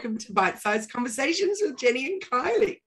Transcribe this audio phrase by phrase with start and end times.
[0.00, 2.80] Welcome to Bite Sized Conversations with Jenny and Kylie.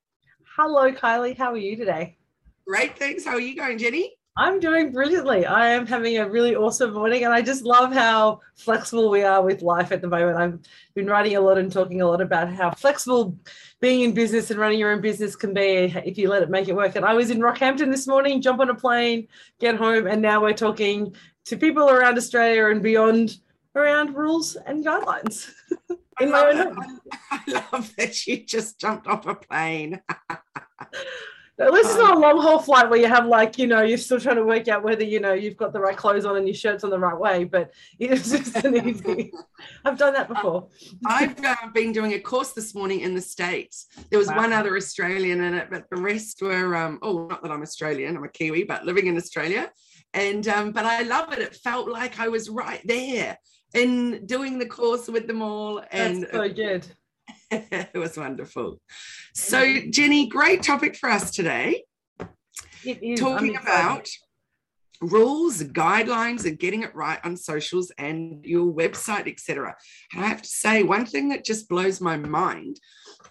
[0.58, 1.38] Hello, Kylie.
[1.38, 2.18] How are you today?
[2.66, 3.24] Great, thanks.
[3.24, 4.16] How are you going, Jenny?
[4.36, 5.46] I'm doing brilliantly.
[5.46, 9.44] I am having a really awesome morning, and I just love how flexible we are
[9.44, 10.40] with life at the moment.
[10.40, 10.60] I've
[10.96, 13.38] been writing a lot and talking a lot about how flexible
[13.80, 16.68] being in business and running your own business can be if you let it make
[16.68, 16.96] it work.
[16.96, 19.28] And I was in Rockhampton this morning, jump on a plane,
[19.60, 23.38] get home, and now we're talking to people around Australia and beyond
[23.76, 25.52] around rules and guidelines.
[26.20, 27.00] in my own
[27.32, 30.02] I love that you just jumped off a plane.
[31.60, 34.00] At least it's not a long haul flight where you have like, you know, you're
[34.00, 36.48] still trying to work out whether, you know, you've got the right clothes on and
[36.48, 39.32] your shirt's on the right way, but it's just an easy.
[39.86, 40.70] I've done that before.
[41.06, 43.86] I've uh, been doing a course this morning in the States.
[44.10, 44.38] There was wow.
[44.38, 48.18] one other Australian in it, but the rest were, um, oh, not that I'm Australian,
[48.18, 49.72] I'm a Kiwi, but living in Australia.
[50.14, 51.40] And, um, but I love it.
[51.40, 53.38] It felt like I was right there
[53.74, 55.84] in doing the course with them all.
[55.92, 56.86] And That's so good.
[57.52, 58.80] it was wonderful.
[59.34, 61.84] So, Jenny, great topic for us today.
[63.18, 64.08] Talking about
[65.02, 69.76] rules, guidelines, and getting it right on socials and your website, etc.
[70.14, 72.80] And I have to say, one thing that just blows my mind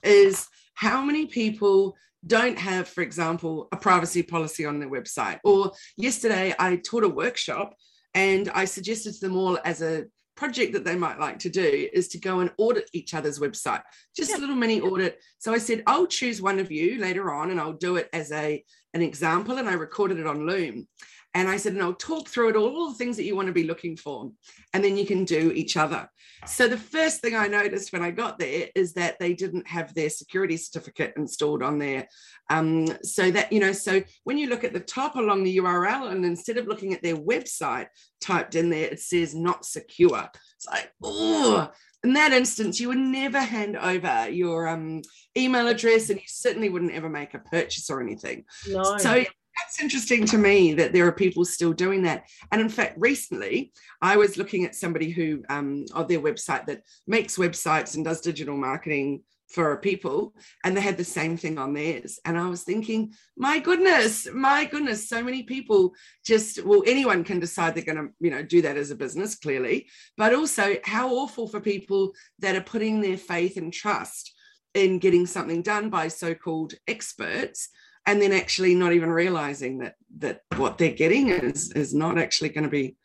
[0.03, 5.41] is how many people don't have, for example, a privacy policy on their website.
[5.45, 7.75] Or yesterday, I taught a workshop
[8.14, 11.89] and I suggested to them all as a project that they might like to do
[11.92, 13.83] is to go and audit each other's website
[14.17, 14.39] just yeah.
[14.39, 17.61] a little mini audit so i said i'll choose one of you later on and
[17.61, 18.64] i'll do it as a
[18.95, 20.89] an example and i recorded it on loom
[21.35, 23.47] and I said, and I'll talk through it, all, all the things that you want
[23.47, 24.31] to be looking for.
[24.75, 26.09] And then you can do each other.
[26.47, 29.95] So the first thing I noticed when I got there is that they didn't have
[29.95, 32.09] their security certificate installed on there.
[32.51, 36.11] Um, so that, you know, so when you look at the top along the URL,
[36.11, 37.87] and instead of looking at their website
[38.21, 40.29] typed in there, it says not secure.
[40.57, 41.71] It's like, oh,
[42.05, 45.03] in that instance, you would never hand over your um,
[45.37, 48.45] email address and you certainly wouldn't ever make a purchase or anything.
[48.69, 48.98] No.
[48.98, 49.25] So
[49.57, 52.24] that's interesting to me that there are people still doing that.
[52.51, 56.83] And in fact, recently I was looking at somebody who um, on their website that
[57.07, 61.74] makes websites and does digital marketing for people, and they had the same thing on
[61.74, 62.18] theirs.
[62.24, 65.92] And I was thinking, my goodness, my goodness, so many people
[66.24, 69.35] just well, anyone can decide they're going to, you know, do that as a business,
[69.35, 74.33] clearly, but also how awful for people that are putting their faith and trust
[74.74, 77.68] in getting something done by so-called experts
[78.07, 82.51] and then actually not even realizing that that what they're getting is is not actually
[82.51, 82.96] going to be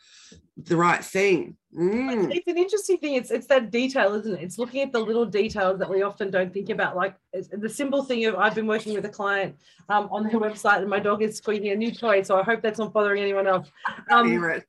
[0.58, 1.56] the right thing.
[1.78, 2.36] Mm.
[2.36, 3.16] It's an interesting thing.
[3.16, 4.42] It's it's that detail, isn't it?
[4.42, 6.96] It's looking at the little details that we often don't think about.
[6.96, 7.16] Like
[7.52, 9.56] the simple thing of I've been working with a client
[9.90, 12.24] um, on their website, and my dog is squeaking a new toy.
[12.24, 13.70] So I hope that's not bothering anyone else.
[14.10, 14.62] Um,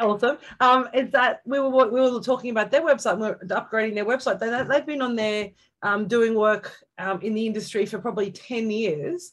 [0.00, 0.38] awesome.
[0.60, 4.40] Um, is that we were we were talking about their website, we're upgrading their website.
[4.40, 5.50] They, they've been on there
[5.82, 9.32] um, doing work um, in the industry for probably ten years,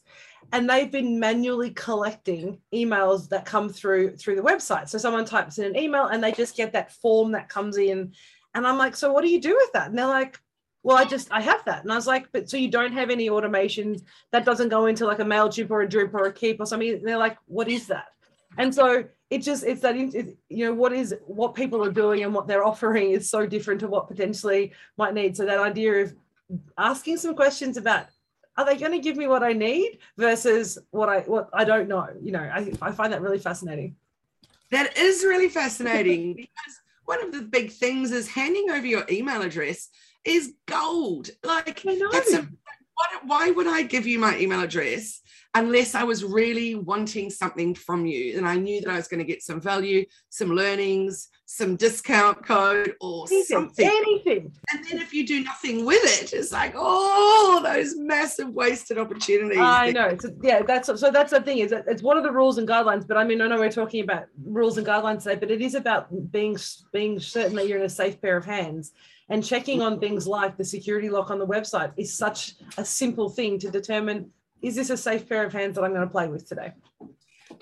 [0.52, 4.88] and they've been manually collecting emails that come through through the website.
[4.88, 8.12] So someone types in an email and they just get that form that comes in.
[8.54, 9.88] And i'm like so what do you do with that?
[9.88, 10.38] And they're like
[10.82, 11.82] well i just i have that.
[11.82, 15.06] And i was like but so you don't have any automations that doesn't go into
[15.06, 16.90] like a mailchimp or a drip or a Keap or something?
[16.90, 18.06] And they're like what is that?
[18.56, 22.22] And so it just it's that it, you know what is what people are doing
[22.22, 25.36] and what they're offering is so different to what potentially might need.
[25.36, 26.14] So that idea of
[26.78, 28.06] asking some questions about
[28.56, 31.88] are they going to give me what I need versus what I what I don't
[31.88, 32.06] know?
[32.22, 33.96] You know, I, I find that really fascinating.
[34.70, 39.42] That is really fascinating because one of the big things is handing over your email
[39.42, 39.88] address
[40.24, 41.30] is gold.
[41.42, 41.82] Like
[42.12, 45.20] that's a, what, why would I give you my email address
[45.54, 49.18] unless I was really wanting something from you and I knew that I was going
[49.18, 53.86] to get some value, some learnings, some discount code or anything, something.
[53.86, 54.52] Anything.
[54.72, 59.58] And then if you do nothing with it, it's like, oh, those massive wasted opportunities.
[59.58, 60.08] I know.
[60.08, 62.66] A, yeah, that's so that's the thing is that it's one of the rules and
[62.66, 63.06] guidelines.
[63.06, 65.76] But I mean, I know we're talking about rules and guidelines today, but it is
[65.76, 66.56] about being
[66.92, 68.92] being certain that you're in a safe pair of hands.
[69.28, 73.30] And checking on things like the security lock on the website is such a simple
[73.30, 74.30] thing to determine
[74.64, 76.72] is this a safe pair of hands that I'm going to play with today?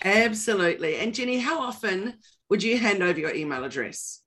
[0.04, 0.96] Absolutely.
[0.96, 2.14] And Jenny, how often
[2.48, 4.20] would you hand over your email address?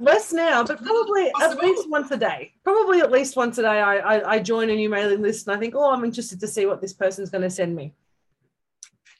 [0.00, 1.60] Less now, but probably Possible.
[1.60, 2.52] at least once a day.
[2.64, 5.56] Probably at least once a day, I, I, I join a new mailing list and
[5.56, 7.92] I think, oh, I'm interested to see what this person's going to send me.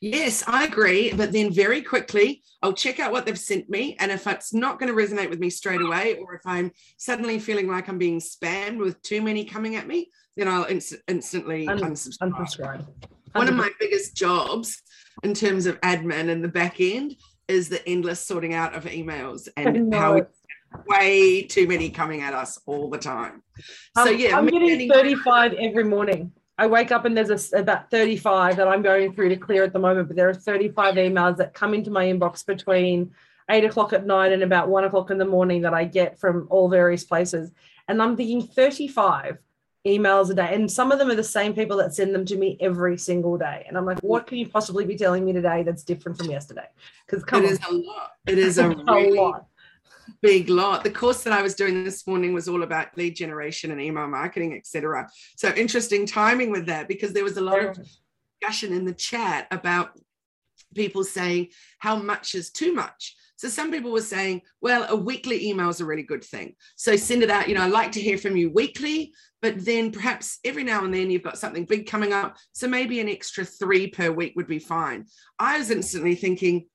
[0.01, 1.13] Yes, I agree.
[1.13, 3.97] But then very quickly, I'll check out what they've sent me.
[3.99, 7.41] And if it's not going to resonate with me straight away, or if I'm suddenly
[7.41, 11.67] feeling like I'm being spammed with too many coming at me, then I'll inst- instantly
[11.67, 12.33] Un- unsubscribe.
[12.33, 12.87] unsubscribe.
[13.33, 14.83] One of my biggest jobs
[15.23, 17.17] in terms of admin and the back end
[17.49, 20.23] is the endless sorting out of emails and how we
[20.87, 23.43] way too many coming at us all the time.
[23.97, 26.31] So um, yeah, I'm getting 35 every morning.
[26.57, 29.73] I wake up and there's a, about 35 that I'm going through to clear at
[29.73, 33.13] the moment, but there are 35 emails that come into my inbox between
[33.51, 36.47] eight o'clock at night and about one o'clock in the morning that I get from
[36.51, 37.51] all various places.
[37.89, 39.39] And I'm thinking 35
[39.87, 40.55] emails a day.
[40.55, 43.39] And some of them are the same people that send them to me every single
[43.39, 43.65] day.
[43.69, 46.67] And I'm like, what can you possibly be telling me today that's different from yesterday?
[47.07, 47.53] Because come it on.
[47.53, 48.11] is a lot.
[48.27, 49.47] It is a, really lot.
[50.21, 50.85] big lot.
[50.85, 54.09] The course that I was doing this morning was all about lead generation and email
[54.09, 55.09] marketing, etc.
[55.37, 57.79] So interesting timing with that because there was a lot of
[58.41, 59.99] discussion in the chat about
[60.75, 61.49] people saying
[61.79, 63.17] how much is too much.
[63.39, 66.57] So some people were saying, well, a weekly email is a really good thing.
[66.75, 67.49] So send it out.
[67.49, 70.93] You know, I like to hear from you weekly, but then perhaps every now and
[70.93, 72.37] then you've got something big coming up.
[72.51, 75.07] So maybe an extra three per week would be fine.
[75.39, 76.67] I was instantly thinking,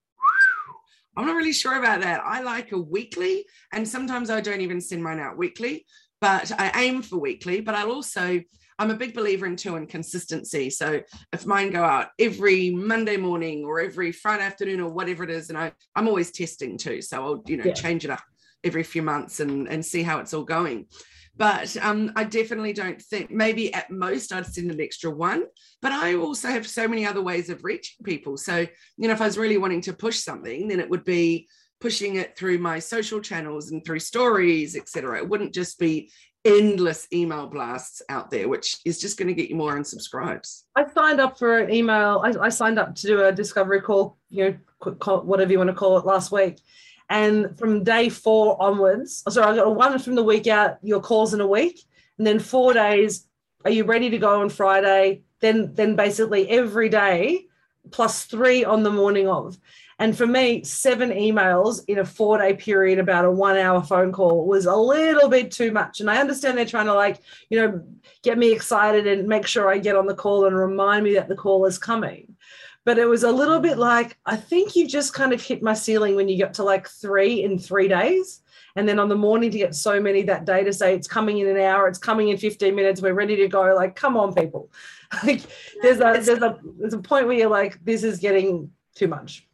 [1.17, 2.21] I'm not really sure about that.
[2.23, 5.85] I like a weekly, and sometimes I don't even send mine out weekly,
[6.21, 7.59] but I aim for weekly.
[7.59, 8.39] But I'll also
[8.79, 10.69] I'm a big believer in too in consistency.
[10.69, 15.29] So if mine go out every Monday morning or every Friday afternoon or whatever it
[15.29, 17.01] is, and I, I'm always testing too.
[17.01, 17.73] So I'll, you know, yeah.
[17.73, 18.23] change it up
[18.63, 20.87] every few months and, and see how it's all going.
[21.35, 25.45] But um, I definitely don't think maybe at most I'd send an extra one.
[25.81, 28.37] But I also have so many other ways of reaching people.
[28.37, 28.59] So,
[28.97, 31.47] you know, if I was really wanting to push something, then it would be
[31.81, 35.17] pushing it through my social channels and through stories, etc.
[35.17, 36.11] It wouldn't just be
[36.45, 40.63] endless email blasts out there, which is just going to get you more unsubscribes.
[40.75, 42.21] I signed up for an email.
[42.23, 44.91] I, I signed up to do a discovery call, you know,
[45.21, 46.59] whatever you want to call it, last week.
[47.09, 51.01] And from day four onwards, oh, sorry, I got one from the week out, your
[51.01, 51.81] calls in a week.
[52.17, 53.27] And then four days,
[53.65, 55.21] are you ready to go on Friday?
[55.39, 57.47] Then, then basically every day
[57.91, 59.57] plus three on the morning of.
[60.03, 64.11] And for me, seven emails in a four day period about a one hour phone
[64.11, 66.01] call was a little bit too much.
[66.01, 67.81] And I understand they're trying to, like, you know,
[68.21, 71.29] get me excited and make sure I get on the call and remind me that
[71.29, 72.35] the call is coming.
[72.83, 75.73] But it was a little bit like, I think you've just kind of hit my
[75.73, 78.41] ceiling when you get to like three in three days.
[78.75, 81.37] And then on the morning to get so many that day to say it's coming
[81.37, 83.73] in an hour, it's coming in 15 minutes, we're ready to go.
[83.73, 84.69] Like, come on, people.
[85.23, 85.43] Like
[85.81, 89.47] there's a there's a there's a point where you're like, this is getting too much.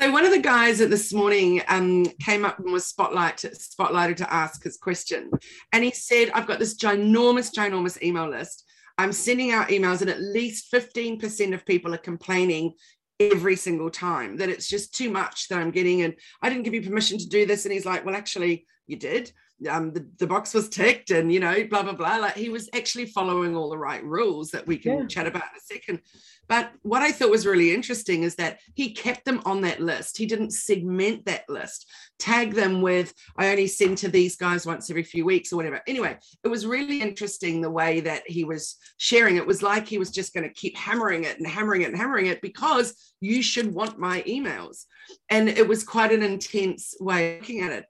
[0.00, 4.16] So one of the guys that this morning um, came up and was spotlight spotlighted
[4.16, 5.30] to ask his question,
[5.72, 8.64] and he said, "I've got this ginormous, ginormous email list.
[8.96, 12.72] I'm sending out emails, and at least 15% of people are complaining
[13.18, 16.00] every single time that it's just too much that I'm getting.
[16.00, 17.66] And I didn't give you permission to do this.
[17.66, 19.30] And he's like, Well, actually, you did.
[19.68, 22.16] Um, the, the box was ticked and, you know, blah, blah, blah.
[22.16, 25.06] Like he was actually following all the right rules that we can yeah.
[25.06, 26.00] chat about in a second.
[26.48, 30.18] But what I thought was really interesting is that he kept them on that list.
[30.18, 31.86] He didn't segment that list,
[32.18, 35.80] tag them with, I only send to these guys once every few weeks or whatever.
[35.86, 39.36] Anyway, it was really interesting the way that he was sharing.
[39.36, 41.96] It was like he was just going to keep hammering it and hammering it and
[41.96, 44.86] hammering it because you should want my emails.
[45.28, 47.84] And it was quite an intense way of looking at it.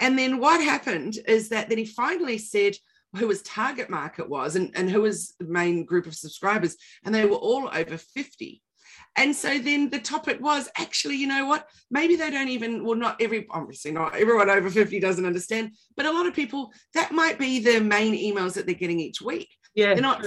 [0.00, 2.76] And then what happened is that then he finally said,
[3.16, 7.24] who his target market was and, and who his main group of subscribers, and they
[7.24, 8.62] were all over 50.
[9.16, 11.66] And so then the topic was actually, you know what?
[11.90, 16.06] Maybe they don't even, well, not every, obviously not everyone over 50 doesn't understand, but
[16.06, 19.48] a lot of people, that might be the main emails that they're getting each week.
[19.74, 19.94] Yeah.
[19.94, 20.24] They're not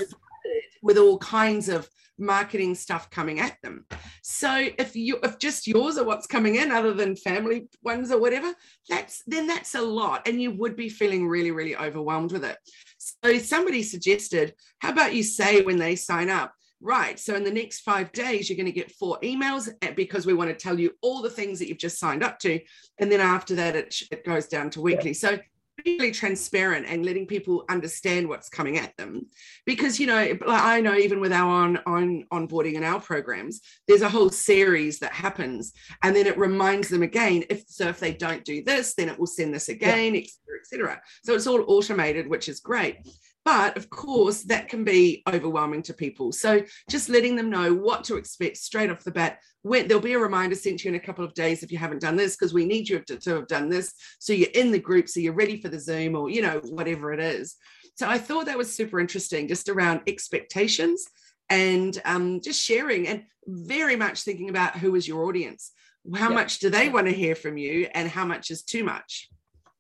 [0.82, 1.88] with all kinds of
[2.22, 3.86] marketing stuff coming at them.
[4.22, 8.20] So if you if just yours are what's coming in other than family ones or
[8.20, 8.54] whatever,
[8.88, 12.58] that's then that's a lot and you would be feeling really really overwhelmed with it.
[12.98, 17.52] So somebody suggested, how about you say when they sign up, right, so in the
[17.52, 20.80] next 5 days you're going to get four emails eh, because we want to tell
[20.80, 22.60] you all the things that you've just signed up to
[23.00, 25.14] and then after that it, it goes down to weekly.
[25.14, 25.40] So
[25.86, 29.26] really transparent and letting people understand what's coming at them.
[29.66, 34.02] Because you know i know even with our on, on onboarding and our programs there's
[34.02, 35.74] a whole series that happens
[36.04, 39.18] and then it reminds them again if so if they don't do this then it
[39.18, 42.98] will send this again etc etc so it's all automated which is great
[43.44, 46.32] but of course, that can be overwhelming to people.
[46.32, 49.40] So just letting them know what to expect straight off the bat.
[49.64, 51.78] When, there'll be a reminder sent to you in a couple of days if you
[51.78, 53.94] haven't done this, because we need you to, to have done this.
[54.20, 57.14] So you're in the group, so you're ready for the Zoom or, you know, whatever
[57.14, 57.56] it is.
[57.96, 61.06] So I thought that was super interesting, just around expectations
[61.50, 65.72] and um, just sharing and very much thinking about who is your audience.
[66.16, 66.36] How yeah.
[66.36, 69.30] much do they want to hear from you and how much is too much?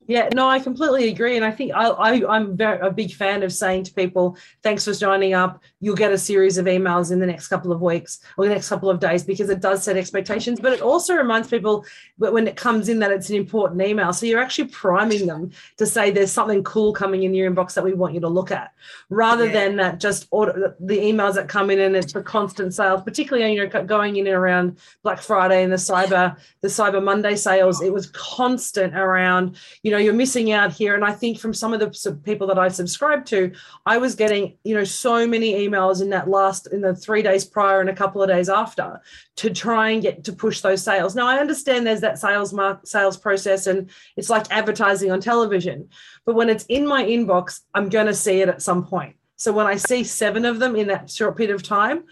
[0.08, 3.43] Yeah, no, I completely agree, and I think I, I am very a big fan
[3.43, 5.62] of saying to people, "Thanks for signing up.
[5.79, 8.67] You'll get a series of emails in the next couple of weeks or the next
[8.67, 10.60] couple of days," because it does set expectations.
[10.60, 11.86] But it also reminds people
[12.17, 14.12] when it comes in that it's an important email.
[14.12, 17.84] So you're actually priming them to say there's something cool coming in your inbox that
[17.84, 18.74] we want you to look at,
[19.10, 19.51] rather yeah.
[19.51, 23.53] than that just order the emails that come in and it's the constant sales, particularly
[23.53, 27.84] you know going in and around Black Friday and the Cyber the Cyber Monday sales.
[27.84, 30.95] It was constant around you know you're missing out here.
[30.95, 33.51] And I think from some of the people that I subscribe to,
[33.86, 37.45] I was getting, you know, so many emails in that last, in the three days
[37.45, 39.01] prior and a couple of days after
[39.38, 41.15] to try and get to push those sales.
[41.15, 45.89] Now I understand there's that sales mark, sales process and it's like advertising on television,
[46.25, 49.15] but when it's in my inbox, I'm going to see it at some point.
[49.36, 52.03] So when I see seven of them in that short period of time,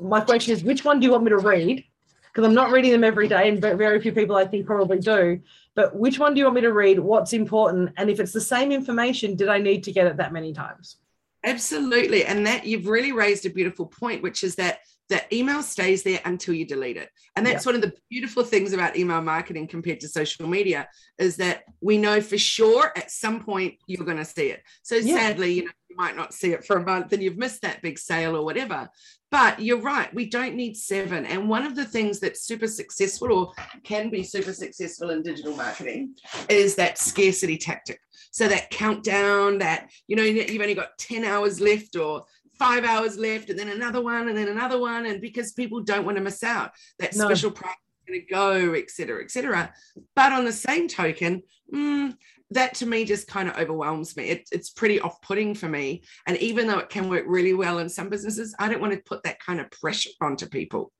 [0.00, 1.84] my question is, which one do you want me to read?
[2.24, 5.40] Because I'm not reading them every day, and very few people I think probably do.
[5.74, 6.98] But which one do you want me to read?
[6.98, 7.92] What's important?
[7.96, 10.96] And if it's the same information, did I need to get it that many times?
[11.44, 12.24] Absolutely.
[12.24, 16.20] And that you've really raised a beautiful point, which is that that email stays there
[16.24, 17.10] until you delete it.
[17.36, 17.72] And that's yeah.
[17.72, 20.88] one of the beautiful things about email marketing compared to social media
[21.18, 24.62] is that we know for sure at some point you're going to see it.
[24.82, 25.16] So yeah.
[25.16, 27.82] sadly, you know, you might not see it for a month and you've missed that
[27.82, 28.88] big sale or whatever.
[29.34, 31.26] But you're right, we don't need seven.
[31.26, 35.56] And one of the things that's super successful or can be super successful in digital
[35.56, 36.14] marketing
[36.48, 37.98] is that scarcity tactic.
[38.30, 42.22] So that countdown, that, you know, you've only got 10 hours left or
[42.60, 45.06] five hours left, and then another one, and then another one.
[45.06, 47.24] And because people don't want to miss out, that no.
[47.24, 47.74] special price
[48.06, 49.72] going to go, et cetera, et cetera.
[50.14, 51.42] But on the same token,
[51.74, 52.16] mm,
[52.54, 54.24] that to me just kind of overwhelms me.
[54.30, 56.02] It, it's pretty off putting for me.
[56.26, 59.02] And even though it can work really well in some businesses, I don't want to
[59.04, 60.92] put that kind of pressure onto people.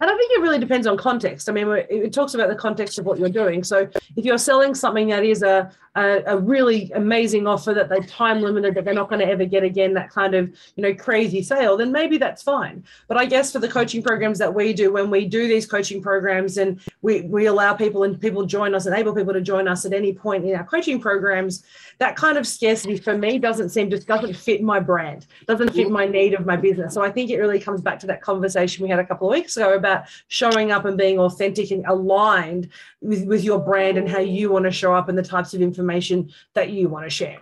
[0.00, 1.48] And I think it really depends on context.
[1.48, 3.64] I mean, it talks about the context of what you're doing.
[3.64, 8.00] So if you're selling something that is a, a, a really amazing offer that they're
[8.02, 10.94] time limited that they're not going to ever get again, that kind of, you know,
[10.94, 12.84] crazy sale, then maybe that's fine.
[13.08, 16.02] But I guess for the coaching programs that we do, when we do these coaching
[16.02, 19.86] programs and we, we allow people and people join us, enable people to join us
[19.86, 21.64] at any point in our coaching programs,
[21.98, 25.90] that kind of scarcity for me doesn't seem just doesn't fit my brand, doesn't fit
[25.90, 26.92] my need of my business.
[26.92, 29.32] So I think it really comes back to that conversation we had a couple of
[29.32, 32.68] weeks ago about showing up and being authentic and aligned
[33.00, 35.62] with, with your brand and how you want to show up and the types of
[35.62, 37.38] information that you want to share.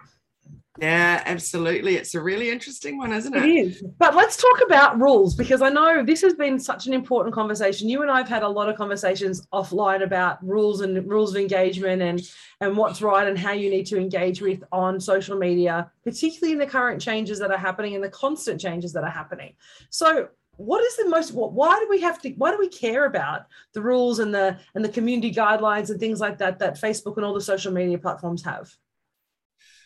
[0.81, 1.95] Yeah, absolutely.
[1.95, 3.45] It's a really interesting one, isn't it?
[3.45, 3.85] It is.
[3.97, 7.89] But let's talk about rules because I know this has been such an important conversation.
[7.89, 11.41] You and I have had a lot of conversations offline about rules and rules of
[11.41, 12.21] engagement and
[12.61, 16.59] and what's right and how you need to engage with on social media, particularly in
[16.59, 19.55] the current changes that are happening and the constant changes that are happening.
[19.91, 23.47] So, what is the most why do we have to why do we care about
[23.73, 27.25] the rules and the and the community guidelines and things like that that Facebook and
[27.25, 28.71] all the social media platforms have?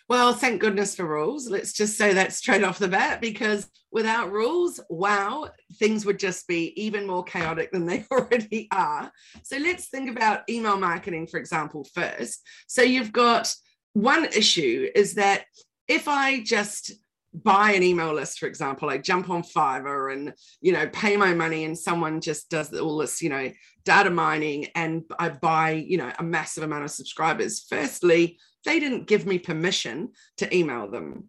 [0.09, 1.51] Well, thank goodness for rules.
[1.51, 6.49] Let's just say that straight off the bat, because without rules, wow, things would just
[6.49, 9.13] be even more chaotic than they already are.
[9.43, 12.41] So let's think about email marketing, for example, first.
[12.67, 13.55] So you've got
[13.93, 15.45] one issue is that
[15.89, 16.93] if I just
[17.43, 21.35] buy an email list, for example, I jump on Fiverr and, you know, pay my
[21.35, 23.51] money and someone just does all this, you know,
[23.85, 27.65] data mining and I buy, you know, a massive amount of subscribers.
[27.69, 31.29] Firstly, they didn't give me permission to email them.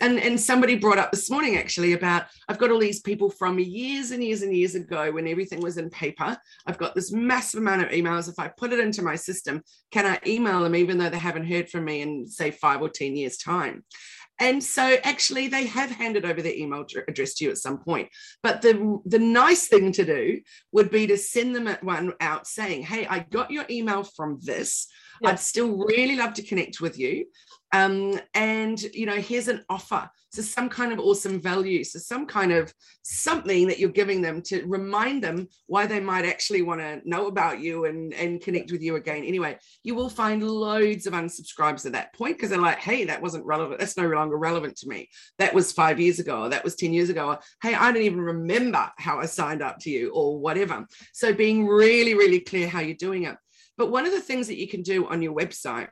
[0.00, 3.58] And, and somebody brought up this morning actually about I've got all these people from
[3.58, 6.36] years and years and years ago when everything was in paper.
[6.66, 8.28] I've got this massive amount of emails.
[8.28, 11.46] If I put it into my system, can I email them even though they haven't
[11.46, 13.84] heard from me in, say, five or 10 years' time?
[14.40, 18.08] And so actually they have handed over their email address to you at some point.
[18.42, 20.40] But the, the nice thing to do
[20.72, 24.88] would be to send them one out saying, hey, I got your email from this.
[25.24, 27.26] I'd still really love to connect with you.
[27.72, 30.08] Um, and you know, here's an offer.
[30.30, 31.84] So some kind of awesome value.
[31.84, 36.24] So some kind of something that you're giving them to remind them why they might
[36.24, 39.24] actually want to know about you and, and connect with you again.
[39.24, 43.22] Anyway, you will find loads of unsubscribes at that point because they're like, hey, that
[43.22, 43.78] wasn't relevant.
[43.78, 45.08] That's no longer relevant to me.
[45.38, 47.30] That was five years ago, or that was 10 years ago.
[47.30, 50.86] Or, hey, I don't even remember how I signed up to you or whatever.
[51.12, 53.36] So being really, really clear how you're doing it.
[53.76, 55.88] But one of the things that you can do on your website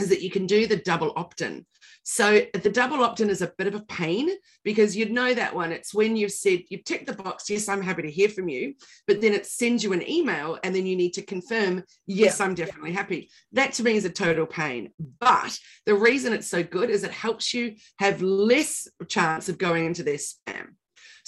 [0.00, 1.66] is that you can do the double opt-in.
[2.04, 4.30] So the double opt-in is a bit of a pain
[4.64, 5.72] because you'd know that one.
[5.72, 8.74] It's when you've said you've ticked the box, yes, I'm happy to hear from you,
[9.06, 12.46] but then it sends you an email and then you need to confirm, yes, yeah.
[12.46, 13.30] I'm definitely happy.
[13.52, 14.90] That to me is a total pain.
[15.20, 19.86] But the reason it's so good is it helps you have less chance of going
[19.86, 20.68] into their spam.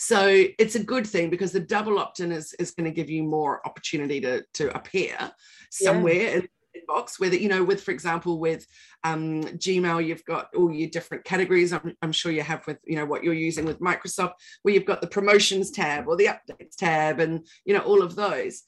[0.03, 3.23] So it's a good thing because the double opt-in is, is going to give you
[3.23, 5.15] more opportunity to, to appear
[5.71, 6.37] somewhere yeah.
[6.37, 6.49] in,
[6.81, 8.67] inbox whether you know with for example with
[9.05, 11.73] um, gmail you've got all your different categories.
[11.73, 14.33] I'm, I'm, sure you have with you know what you're using with microsoft
[14.63, 18.15] where you've got the promotions tab or the updates tab and you know all of
[18.15, 18.63] those.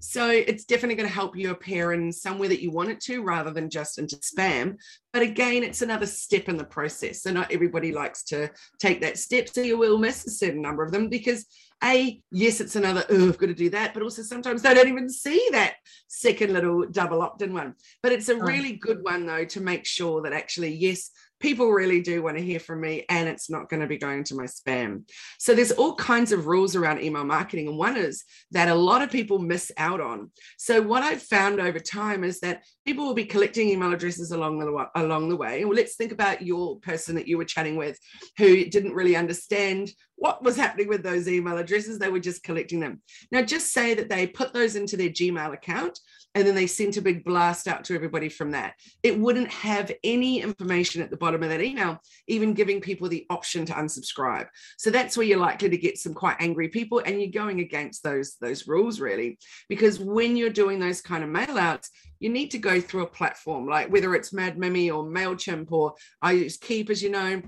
[0.00, 3.22] So it's definitely going to help you appear in somewhere that you want it to
[3.22, 4.78] rather than just into spam.
[5.12, 7.22] But again it's another step in the process.
[7.22, 10.82] So not everybody likes to take that step so you will miss a certain number
[10.82, 11.46] of them because
[11.84, 14.88] a yes it's another oh i've got to do that but also sometimes they don't
[14.88, 15.74] even see that
[16.08, 20.22] second little double opt-in one but it's a really good one though to make sure
[20.22, 23.80] that actually yes people really do want to hear from me and it's not going
[23.80, 25.02] to be going to my spam.
[25.38, 29.02] So there's all kinds of rules around email marketing and one is that a lot
[29.02, 30.30] of people miss out on.
[30.56, 34.58] So what I've found over time is that people will be collecting email addresses along
[34.60, 35.64] the along the way.
[35.64, 37.98] Well, let's think about your person that you were chatting with
[38.38, 41.98] who didn't really understand what was happening with those email addresses.
[41.98, 43.02] They were just collecting them.
[43.30, 46.00] Now just say that they put those into their Gmail account
[46.34, 48.74] and then they sent a big blast out to everybody from that.
[49.02, 53.24] It wouldn't have any information at the bottom of that email, even giving people the
[53.30, 54.48] option to unsubscribe.
[54.76, 58.02] So that's where you're likely to get some quite angry people, and you're going against
[58.02, 59.38] those those rules really,
[59.70, 63.10] because when you're doing those kind of mail outs, you need to go through a
[63.10, 67.40] platform like whether it's Mad Mimi or Mailchimp or I use Keap, as you know.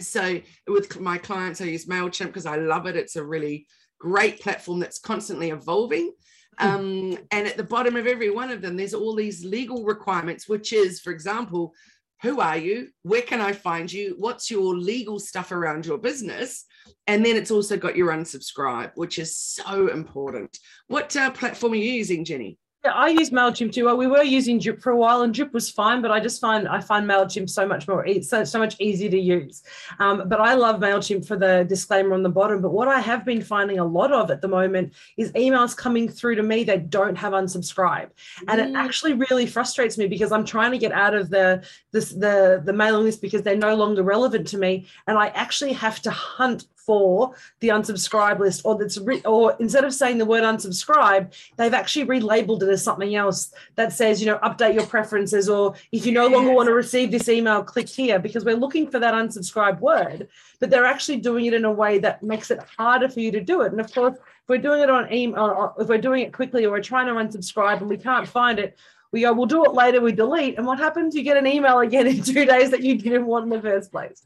[0.00, 2.96] So with my clients, I use Mailchimp because I love it.
[2.96, 3.66] It's a really
[3.98, 6.12] great platform that's constantly evolving
[6.58, 6.66] Hmm.
[6.66, 10.48] Um, and at the bottom of every one of them, there's all these legal requirements,
[10.48, 11.74] which is, for example,
[12.22, 12.88] who are you?
[13.02, 14.16] Where can I find you?
[14.18, 16.64] What's your legal stuff around your business?
[17.06, 20.58] And then it's also got your unsubscribe, which is so important.
[20.88, 22.58] What uh, platform are you using, Jenny?
[22.84, 23.86] Yeah, I use Mailchimp too.
[23.86, 26.40] Well, we were using Drip for a while, and Drip was fine, but I just
[26.40, 29.64] find I find Mailchimp so much more so, so much easier to use.
[29.98, 32.62] Um, but I love Mailchimp for the disclaimer on the bottom.
[32.62, 36.08] But what I have been finding a lot of at the moment is emails coming
[36.08, 38.10] through to me that don't have unsubscribe,
[38.46, 38.68] and mm.
[38.68, 42.62] it actually really frustrates me because I'm trying to get out of the this the
[42.64, 46.12] the mailing list because they're no longer relevant to me, and I actually have to
[46.12, 51.30] hunt for the unsubscribe list or that's re- or instead of saying the word unsubscribe
[51.58, 55.74] they've actually relabeled it as something else that says you know update your preferences or
[55.92, 58.98] if you no longer want to receive this email click here because we're looking for
[58.98, 60.28] that unsubscribe word
[60.60, 63.42] but they're actually doing it in a way that makes it harder for you to
[63.42, 66.32] do it and of course if we're doing it on email if we're doing it
[66.32, 68.78] quickly or we're trying to unsubscribe and we can't find it
[69.10, 70.58] we go, we'll do it later, we delete.
[70.58, 71.14] And what happens?
[71.14, 73.90] You get an email again in two days that you didn't want in the first
[73.90, 74.22] place.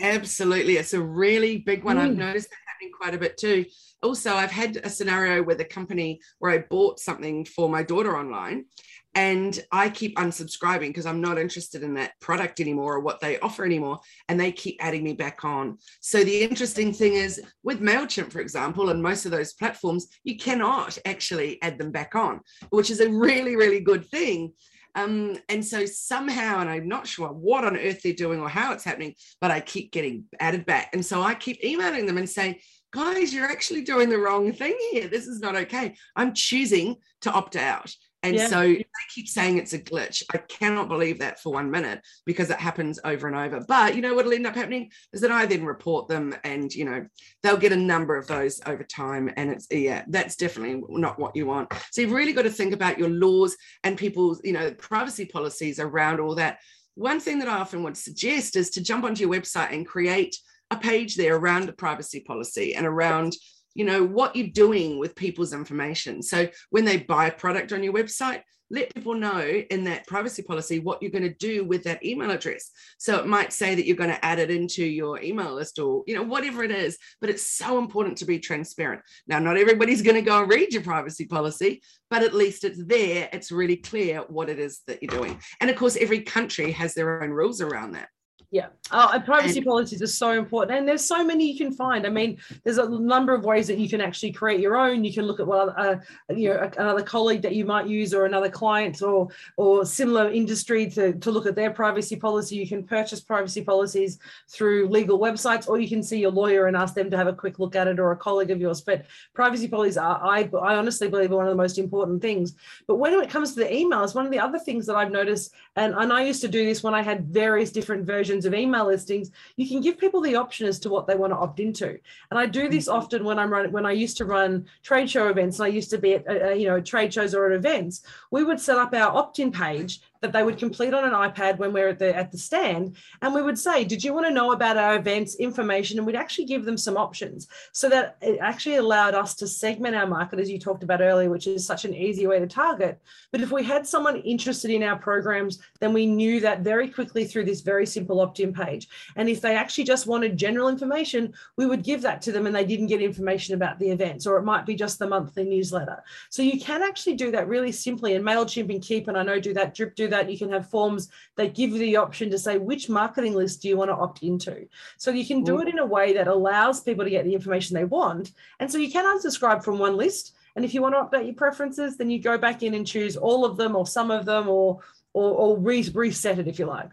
[0.00, 0.76] Absolutely.
[0.76, 1.96] It's a really big one.
[1.96, 2.00] Mm.
[2.00, 3.64] I've noticed that happening quite a bit too.
[4.02, 8.16] Also, I've had a scenario with a company where I bought something for my daughter
[8.16, 8.66] online
[9.14, 13.40] and I keep unsubscribing because I'm not interested in that product anymore or what they
[13.40, 13.98] offer anymore.
[14.28, 15.78] And they keep adding me back on.
[16.00, 20.36] So the interesting thing is with MailChimp, for example, and most of those platforms, you
[20.36, 24.52] cannot actually add them back on, which is a really, really good thing
[24.98, 28.72] um, and so somehow, and I'm not sure what on earth they're doing or how
[28.72, 30.90] it's happening, but I keep getting added back.
[30.92, 32.56] And so I keep emailing them and saying,
[32.92, 35.06] guys, you're actually doing the wrong thing here.
[35.06, 35.94] This is not okay.
[36.16, 37.94] I'm choosing to opt out.
[38.22, 38.48] And yeah.
[38.48, 40.24] so they keep saying it's a glitch.
[40.34, 43.64] I cannot believe that for one minute because it happens over and over.
[43.66, 46.84] But you know what'll end up happening is that I then report them and you
[46.84, 47.06] know
[47.42, 49.32] they'll get a number of those over time.
[49.36, 51.72] And it's yeah, that's definitely not what you want.
[51.92, 55.78] So you've really got to think about your laws and people's, you know, privacy policies
[55.78, 56.58] around all that.
[56.96, 60.36] One thing that I often would suggest is to jump onto your website and create
[60.70, 63.34] a page there around the privacy policy and around
[63.74, 66.22] you know what you're doing with people's information.
[66.22, 70.42] So when they buy a product on your website let people know in that privacy
[70.42, 72.70] policy what you're going to do with that email address.
[72.98, 76.04] So it might say that you're going to add it into your email list or
[76.06, 79.02] you know whatever it is but it's so important to be transparent.
[79.26, 82.82] Now not everybody's going to go and read your privacy policy but at least it's
[82.84, 83.28] there.
[83.32, 85.40] It's really clear what it is that you're doing.
[85.60, 88.08] And of course every country has their own rules around that
[88.50, 92.06] yeah, uh, privacy and, policies are so important, and there's so many you can find.
[92.06, 95.04] I mean, there's a number of ways that you can actually create your own.
[95.04, 95.96] You can look at what uh,
[96.34, 100.88] you know another colleague that you might use, or another client, or or similar industry
[100.92, 102.56] to to look at their privacy policy.
[102.56, 106.76] You can purchase privacy policies through legal websites, or you can see your lawyer and
[106.76, 108.80] ask them to have a quick look at it, or a colleague of yours.
[108.80, 112.54] But privacy policies are, I I honestly believe, are one of the most important things.
[112.86, 115.52] But when it comes to the emails, one of the other things that I've noticed,
[115.76, 118.86] and and I used to do this when I had various different versions of email
[118.86, 121.98] listings, you can give people the option as to what they want to opt into.
[122.30, 122.98] And I do this mm-hmm.
[122.98, 125.90] often when I'm running, when I used to run trade show events and I used
[125.90, 128.78] to be at, uh, uh, you know, trade shows or at events, we would set
[128.78, 132.16] up our opt-in page that they would complete on an iPad when we're at the
[132.16, 135.36] at the stand, and we would say, "Did you want to know about our events
[135.36, 139.46] information?" And we'd actually give them some options, so that it actually allowed us to
[139.46, 142.46] segment our market, as you talked about earlier, which is such an easy way to
[142.46, 143.00] target.
[143.30, 147.24] But if we had someone interested in our programs, then we knew that very quickly
[147.24, 148.88] through this very simple opt-in page.
[149.16, 152.54] And if they actually just wanted general information, we would give that to them, and
[152.54, 156.02] they didn't get information about the events, or it might be just the monthly newsletter.
[156.30, 158.14] So you can actually do that really simply.
[158.14, 160.30] And Mailchimp and Keap, and I know do that, Drip do that.
[160.30, 163.68] You can have forms that give you the option to say which marketing list do
[163.68, 164.66] you want to opt into.
[164.96, 165.62] So you can do mm.
[165.62, 168.32] it in a way that allows people to get the information they want.
[168.60, 170.34] And so you can unsubscribe from one list.
[170.56, 173.16] And if you want to update your preferences, then you go back in and choose
[173.16, 174.80] all of them or some of them or
[175.14, 176.90] or, or re- reset it if you like.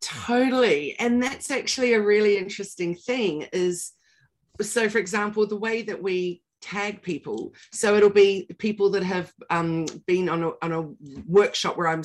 [0.00, 0.98] Totally.
[0.98, 3.92] And that's actually a really interesting thing is
[4.60, 7.54] so for example, the way that we tag people.
[7.72, 10.82] So it'll be people that have um, been on a, on a
[11.26, 12.02] workshop where I'm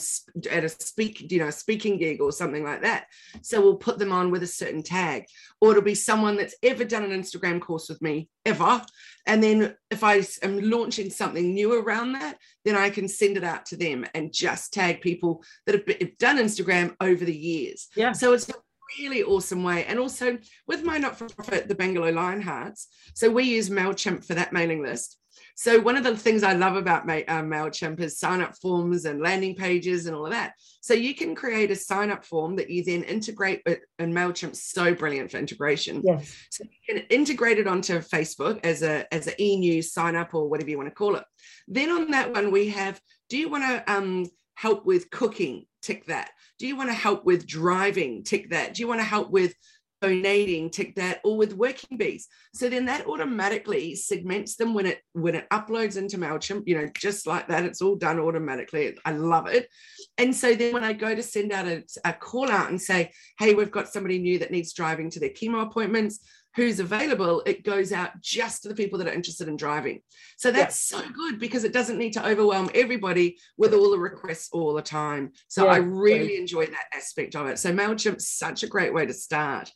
[0.50, 3.08] at a speak, you know, speaking gig or something like that.
[3.42, 5.26] So we'll put them on with a certain tag,
[5.62, 8.82] or it'll be someone that's ever done an Instagram course with me ever.
[9.26, 13.44] And then if I am launching something new around that, then I can send it
[13.44, 17.88] out to them and just tag people that have done Instagram over the years.
[17.96, 18.12] Yeah.
[18.12, 18.52] So it's
[19.00, 19.86] really awesome way.
[19.86, 22.86] And also with my not for profit, the Bangalow Lionhearts.
[23.14, 25.20] So we use MailChimp for that mailing list.
[25.58, 29.22] So one of the things I love about uh, MailChimp is sign up forms and
[29.22, 30.54] landing pages and all of that.
[30.82, 34.64] So you can create a sign up form that you then integrate with, and MailChimp's
[34.64, 36.02] so brilliant for integration.
[36.04, 36.36] Yes.
[36.52, 40.50] So you can integrate it onto Facebook as a as an e-news sign up or
[40.50, 41.24] whatever you want to call it.
[41.68, 45.66] Then on that one, we have, do you want to um, help with cooking?
[45.86, 46.32] Tick that.
[46.58, 48.24] Do you want to help with driving?
[48.24, 48.74] Tick that.
[48.74, 49.54] Do you want to help with
[50.02, 50.72] donating?
[50.72, 51.20] Tick that.
[51.24, 52.28] Or with working bees.
[52.56, 56.64] So then that automatically segments them when it when it uploads into Mailchimp.
[56.66, 58.98] You know, just like that, it's all done automatically.
[59.06, 59.70] I love it.
[60.18, 63.12] And so then when I go to send out a, a call out and say,
[63.38, 66.20] "Hey, we've got somebody new that needs driving to their chemo appointments,"
[66.56, 70.02] who's available, it goes out just to the people that are interested in driving.
[70.38, 71.00] So that's yeah.
[71.00, 74.82] so good because it doesn't need to overwhelm everybody with all the requests all the
[74.82, 75.34] time.
[75.48, 77.60] So yeah, I really enjoy that aspect of it.
[77.60, 79.72] So MailChimp's such a great way to start.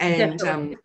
[0.00, 0.76] And um,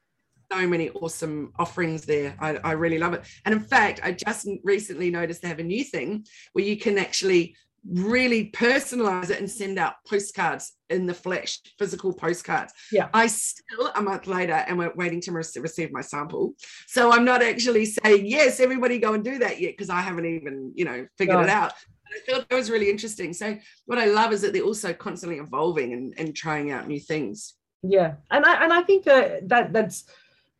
[0.51, 2.35] so many awesome offerings there.
[2.39, 3.23] I, I really love it.
[3.45, 6.97] And in fact, I just recently noticed they have a new thing where you can
[6.97, 7.55] actually
[7.89, 12.73] really personalize it and send out postcards in the flesh, physical postcards.
[12.91, 13.09] Yeah.
[13.13, 16.53] I still, a month later, am waiting to receive my sample.
[16.87, 20.25] So I'm not actually saying, yes, everybody go and do that yet, because I haven't
[20.25, 21.43] even, you know, figured no.
[21.43, 21.73] it out.
[22.03, 23.33] But I thought that was really interesting.
[23.33, 26.99] So what I love is that they're also constantly evolving and, and trying out new
[26.99, 27.55] things.
[27.81, 28.13] Yeah.
[28.31, 30.05] And I and I think that that that's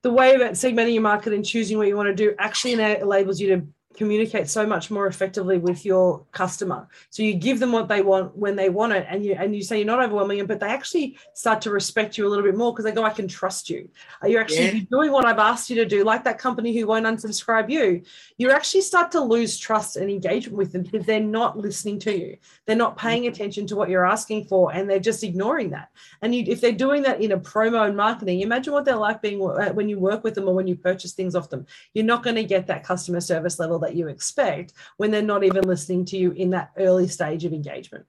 [0.02, 3.40] the way that segmenting your market and choosing what you want to do actually enables
[3.40, 6.88] you to communicate so much more effectively with your customer.
[7.10, 9.64] So you give them what they want when they want it, and you and you
[9.64, 12.56] say you're not overwhelming them, but they actually start to respect you a little bit
[12.56, 13.90] more because they go, I can trust you.
[14.22, 14.84] Are you actually yeah.
[14.92, 16.04] doing what I've asked you to do?
[16.04, 18.02] Like that company who won't unsubscribe you,
[18.38, 22.18] you actually start to lose trust and engagement with them because they're not listening to
[22.18, 22.38] you.
[22.66, 23.34] They're not paying mm-hmm.
[23.34, 25.90] attention to what you're asking for, and they're just ignoring that.
[26.22, 29.22] And you, if they're doing that in a promo and marketing, imagine what they're like
[29.22, 31.66] being uh, when you work with them or when you purchase things off them.
[31.94, 35.44] You're not going to get that customer service level that you expect when they're not
[35.44, 38.06] even listening to you in that early stage of engagement.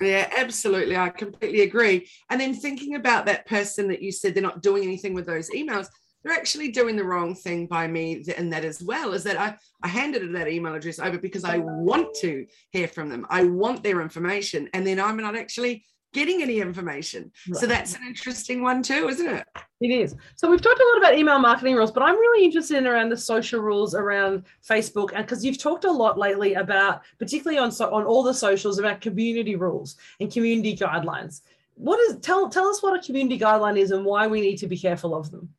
[0.00, 0.96] Yeah, absolutely.
[0.96, 2.08] I completely agree.
[2.30, 5.50] And then thinking about that person that you said they're not doing anything with those
[5.50, 5.88] emails,
[6.22, 9.56] they're actually doing the wrong thing by me and that as well is that I,
[9.82, 13.26] I handed that email address over because I want to hear from them.
[13.30, 14.68] I want their information.
[14.74, 17.30] And then I'm not actually getting any information.
[17.48, 17.60] Right.
[17.60, 19.46] So that's an interesting one too, isn't it?
[19.80, 20.14] It is.
[20.36, 23.10] So we've talked a lot about email marketing rules, but I'm really interested in around
[23.10, 27.70] the social rules around Facebook, and because you've talked a lot lately about, particularly on
[27.70, 31.42] so, on all the socials, about community rules and community guidelines.
[31.74, 34.66] What is tell tell us what a community guideline is and why we need to
[34.66, 35.50] be careful of them.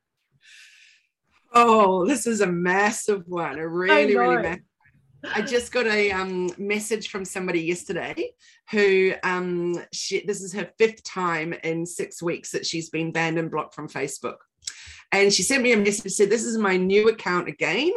[1.53, 3.57] Oh, this is a massive one.
[3.57, 4.63] A really, really massive
[5.23, 8.31] I just got a um, message from somebody yesterday
[8.71, 13.37] who um, she, this is her fifth time in six weeks that she's been banned
[13.37, 14.37] and blocked from Facebook.
[15.11, 17.91] And she sent me a message said, This is my new account again.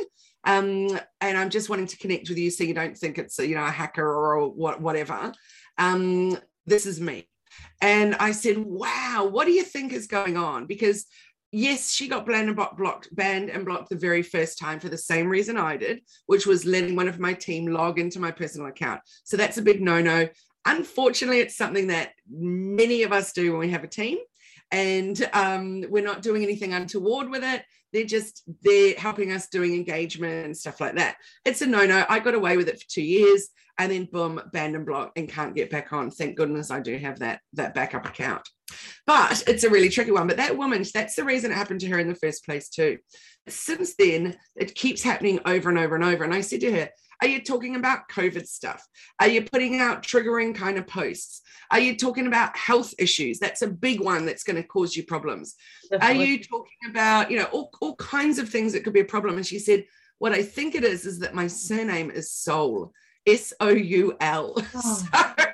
[0.44, 3.46] Um, and I'm just wanting to connect with you so you don't think it's a,
[3.46, 5.32] you know a hacker or what whatever.
[5.78, 7.28] Um, this is me.
[7.80, 10.66] And I said, Wow, what do you think is going on?
[10.66, 11.06] Because
[11.52, 14.98] yes, she got banned and blocked, banned and blocked the very first time for the
[14.98, 18.68] same reason I did, which was letting one of my team log into my personal
[18.68, 19.00] account.
[19.24, 20.28] So that's a big no-no.
[20.64, 24.18] Unfortunately, it's something that many of us do when we have a team.
[24.72, 27.62] And um, we're not doing anything untoward with it.
[27.92, 31.16] They're just they're helping us doing engagement and stuff like that.
[31.44, 32.06] It's a no-no.
[32.08, 35.28] I got away with it for two years and then boom, banned and blocked and
[35.28, 36.10] can't get back on.
[36.10, 38.48] Thank goodness I do have that that backup account.
[39.06, 40.26] But it's a really tricky one.
[40.26, 42.96] But that woman, that's the reason it happened to her in the first place too.
[43.48, 46.24] Since then, it keeps happening over and over and over.
[46.24, 46.88] And I said to her,
[47.22, 48.84] are you talking about COVID stuff?
[49.20, 51.42] Are you putting out triggering kind of posts?
[51.70, 53.38] Are you talking about health issues?
[53.38, 55.54] That's a big one that's going to cause you problems.
[55.88, 56.24] Definitely.
[56.24, 59.04] Are you talking about, you know, all, all kinds of things that could be a
[59.04, 59.36] problem?
[59.36, 59.84] And she said,
[60.18, 62.92] what I think it is, is that my surname is Soul,
[63.24, 64.54] S O U L.
[64.74, 65.34] Oh.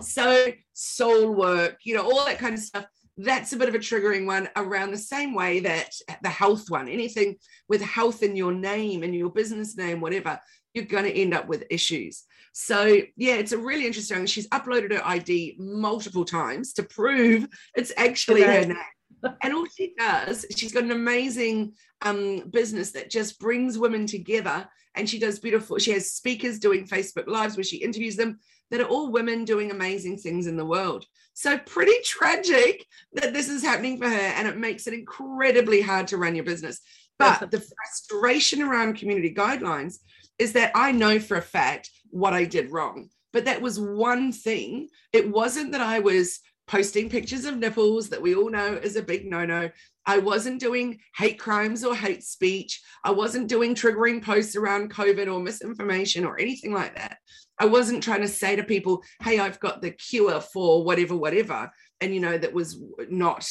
[0.00, 2.86] So, so soul work, you know, all that kind of stuff
[3.18, 5.90] that's a bit of a triggering one around the same way that
[6.22, 7.36] the health one anything
[7.68, 10.38] with health in your name and your business name whatever
[10.76, 12.24] you're going to end up with issues.
[12.52, 14.26] So, yeah, it's a really interesting.
[14.26, 18.62] She's uploaded her ID multiple times to prove it's actually okay.
[18.62, 19.36] her name.
[19.42, 24.68] and all she does, she's got an amazing um, business that just brings women together.
[24.94, 28.38] And she does beautiful, she has speakers doing Facebook Lives where she interviews them
[28.70, 31.04] that are all women doing amazing things in the world.
[31.34, 34.14] So, pretty tragic that this is happening for her.
[34.14, 36.80] And it makes it incredibly hard to run your business.
[37.18, 39.98] But the frustration around community guidelines
[40.38, 43.08] is that I know for a fact what I did wrong.
[43.32, 44.88] But that was one thing.
[45.12, 49.02] It wasn't that I was posting pictures of nipples that we all know is a
[49.02, 49.70] big no no.
[50.06, 52.80] I wasn't doing hate crimes or hate speech.
[53.04, 57.18] I wasn't doing triggering posts around COVID or misinformation or anything like that.
[57.58, 61.70] I wasn't trying to say to people, hey, I've got the cure for whatever, whatever
[62.00, 63.50] and you know that was not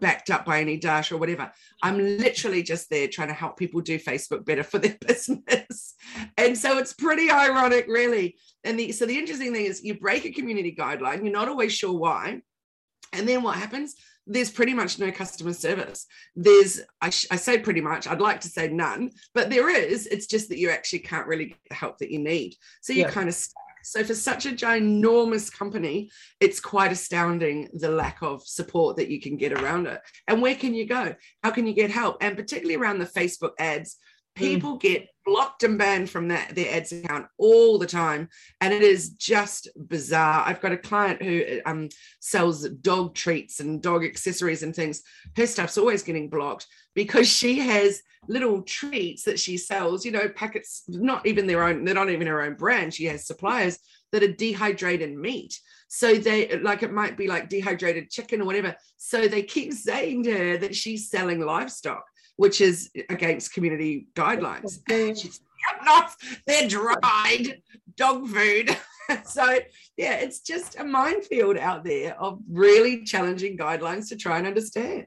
[0.00, 1.50] backed up by any data or whatever.
[1.82, 5.94] I'm literally just there trying to help people do facebook better for their business.
[6.36, 8.36] And so it's pretty ironic really.
[8.64, 11.72] And the so the interesting thing is you break a community guideline you're not always
[11.72, 12.42] sure why
[13.12, 13.94] and then what happens
[14.28, 18.40] there's pretty much no customer service there's I, sh- I say pretty much i'd like
[18.42, 21.74] to say none but there is it's just that you actually can't really get the
[21.74, 23.10] help that you need so you yeah.
[23.10, 26.10] kind of stuck so for such a ginormous company,
[26.40, 30.00] it's quite astounding the lack of support that you can get around it.
[30.26, 31.14] And where can you go?
[31.42, 32.18] How can you get help?
[32.20, 33.96] And particularly around the Facebook ads.
[34.38, 34.80] People mm.
[34.80, 38.28] get blocked and banned from that their ads account all the time.
[38.60, 40.42] And it is just bizarre.
[40.46, 45.02] I've got a client who um, sells dog treats and dog accessories and things.
[45.36, 50.28] Her stuff's always getting blocked because she has little treats that she sells you know
[50.28, 52.94] packets not even their own they're not even her own brand.
[52.94, 53.78] She has suppliers
[54.12, 55.60] that are dehydrated meat.
[55.88, 58.76] So they like it might be like dehydrated chicken or whatever.
[58.96, 62.04] So they keep saying to her that she's selling livestock
[62.38, 64.78] which is against community guidelines.
[65.84, 66.14] not,
[66.46, 67.60] they're dried
[67.96, 68.76] dog food.
[69.24, 69.58] so
[69.96, 75.06] yeah, it's just a minefield out there of really challenging guidelines to try and understand.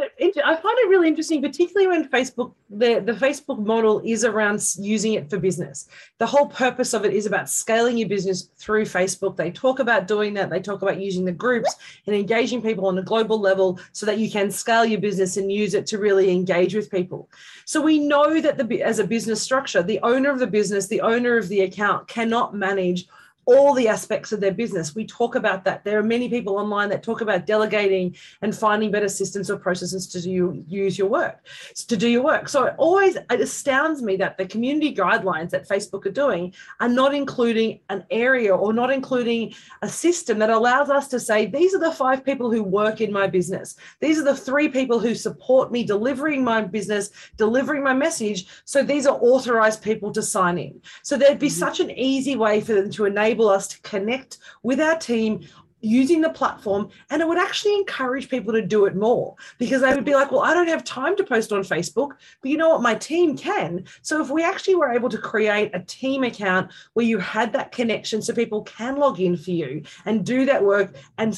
[0.00, 5.14] I find it really interesting, particularly when Facebook, the, the Facebook model is around using
[5.14, 5.88] it for business.
[6.18, 9.36] The whole purpose of it is about scaling your business through Facebook.
[9.36, 10.50] They talk about doing that.
[10.50, 11.74] They talk about using the groups
[12.06, 15.50] and engaging people on a global level so that you can scale your business and
[15.50, 17.28] use it to really engage with people.
[17.64, 21.00] So we know that the as a business structure, the owner of the business, the
[21.00, 23.06] owner of the account cannot manage
[23.50, 24.94] all the aspects of their business.
[24.94, 25.82] We talk about that.
[25.84, 30.06] There are many people online that talk about delegating and finding better systems or processes
[30.08, 31.44] to do, use your work,
[31.88, 32.48] to do your work.
[32.48, 36.88] So it always it astounds me that the community guidelines that Facebook are doing are
[36.88, 41.74] not including an area or not including a system that allows us to say, these
[41.74, 43.74] are the five people who work in my business.
[44.00, 48.46] These are the three people who support me delivering my business, delivering my message.
[48.64, 50.80] So these are authorized people to sign in.
[51.02, 51.66] So there'd be mm-hmm.
[51.66, 55.40] such an easy way for them to enable enable us to connect with our team
[55.82, 59.94] using the platform and it would actually encourage people to do it more because they
[59.94, 62.10] would be like well i don't have time to post on facebook
[62.42, 62.82] but you know what?
[62.82, 63.84] My team can.
[64.02, 67.72] So if we actually were able to create a team account where you had that
[67.72, 71.32] connection so people can log in for you and do that work and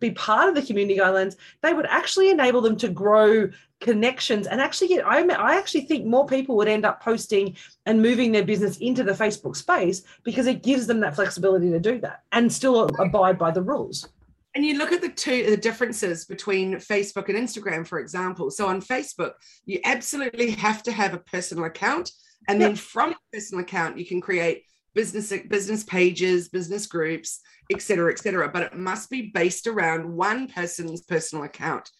[0.00, 3.50] be part of the community guidelines they would actually enable them to grow
[3.82, 4.46] connections.
[4.46, 8.32] And actually get I, I actually think more people would end up posting and moving
[8.32, 12.22] their business into the facebook space because it gives them that flexibility to do that
[12.32, 14.08] and still abide by the rules.
[14.54, 18.50] And you look at the two the differences between facebook and instagram for example.
[18.50, 19.32] So on facebook
[19.66, 22.12] you absolutely have to have a personal account.
[22.48, 24.64] And then from a personal account you can create
[24.94, 27.40] business business pages business groups
[27.72, 31.90] etc etc but it must be based around one person's personal account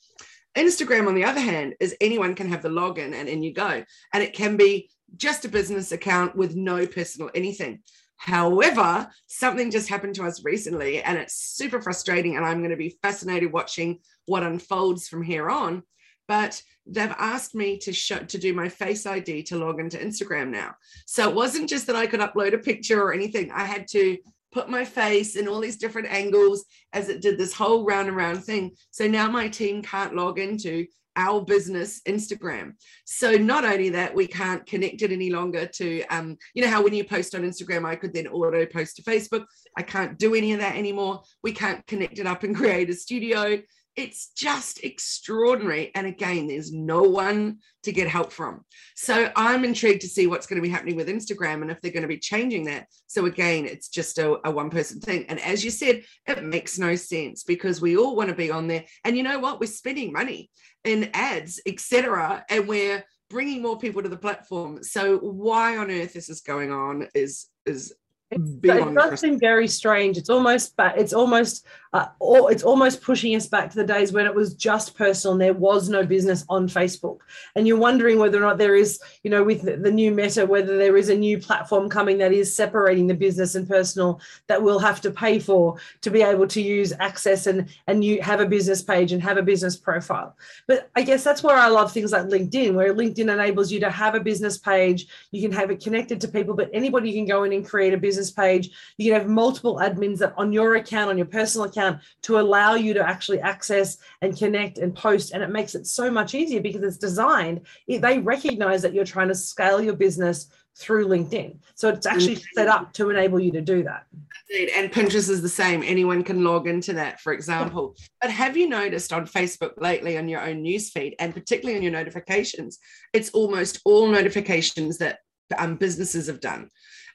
[0.56, 3.84] Instagram, on the other hand, is anyone can have the login and in you go.
[4.12, 7.80] And it can be just a business account with no personal anything.
[8.16, 12.36] However, something just happened to us recently and it's super frustrating.
[12.36, 15.82] And I'm going to be fascinated watching what unfolds from here on.
[16.28, 20.50] But they've asked me to show to do my face ID to log into Instagram
[20.50, 20.74] now.
[21.06, 23.50] So it wasn't just that I could upload a picture or anything.
[23.50, 24.18] I had to
[24.52, 28.16] put my face in all these different angles as it did this whole round and
[28.16, 28.72] round thing.
[28.90, 30.86] So now my team can't log into
[31.16, 32.72] our business Instagram.
[33.04, 36.82] So not only that, we can't connect it any longer to, um, you know, how
[36.82, 39.44] when you post on Instagram, I could then auto post to Facebook.
[39.76, 41.22] I can't do any of that anymore.
[41.42, 43.58] We can't connect it up and create a studio
[43.96, 45.90] it's just extraordinary.
[45.94, 48.64] And again, there's no one to get help from.
[48.96, 51.92] So I'm intrigued to see what's going to be happening with Instagram and if they're
[51.92, 52.87] going to be changing that.
[53.07, 55.26] So again, it's just a, a one person thing.
[55.28, 58.66] And as you said, it makes no sense because we all want to be on
[58.66, 58.85] there.
[59.05, 59.61] And you know what?
[59.61, 60.50] We're spending money
[60.85, 62.44] in ads, etc.
[62.48, 64.83] And we're bringing more people to the platform.
[64.83, 67.94] So why on earth this is going on is is
[68.33, 70.16] it does seem very strange.
[70.16, 74.35] It's almost, it's almost uh, it's almost pushing us back to the days when it
[74.35, 77.18] was just personal and there was no business on Facebook.
[77.55, 80.47] And you're wondering whether or not there is, you know, with the, the new meta,
[80.47, 84.62] whether there is a new platform coming that is separating the business and personal that
[84.62, 88.40] we'll have to pay for to be able to use access and and you have
[88.40, 90.35] a business page and have a business profile.
[90.66, 93.90] But I guess that's where I love things like LinkedIn, where LinkedIn enables you to
[93.90, 97.42] have a business page, you can have it connected to people, but anybody can go
[97.45, 98.70] in and create a business page.
[98.96, 102.38] You can have multiple admins that on your account, on your personal account account to
[102.38, 105.32] allow you to actually access and connect and post.
[105.32, 109.28] And it makes it so much easier because it's designed, they recognize that you're trying
[109.28, 111.58] to scale your business through LinkedIn.
[111.74, 112.54] So it's actually mm-hmm.
[112.61, 114.06] set up to enable you to do that.
[114.48, 114.70] Indeed.
[114.74, 115.82] And Pinterest is the same.
[115.82, 117.94] Anyone can log into that, for example.
[118.22, 121.92] But have you noticed on Facebook lately on your own newsfeed and particularly on your
[121.92, 122.78] notifications,
[123.12, 125.18] it's almost all notifications that
[125.58, 126.70] um, businesses have done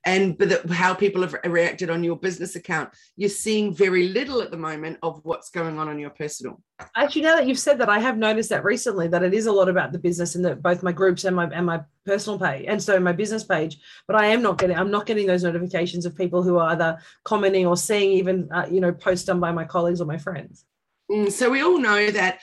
[0.06, 4.42] and but the, how people have reacted on your business account you're seeing very little
[4.42, 6.62] at the moment of what's going on on your personal.
[6.96, 9.52] Actually now that you've said that i have noticed that recently that it is a
[9.52, 12.66] lot about the business and that both my groups and my and my personal page
[12.68, 16.06] and so my business page but i am not getting i'm not getting those notifications
[16.06, 19.52] of people who are either commenting or seeing even uh, you know posts done by
[19.52, 20.66] my colleagues or my friends.
[21.12, 22.40] Mm, so we all know that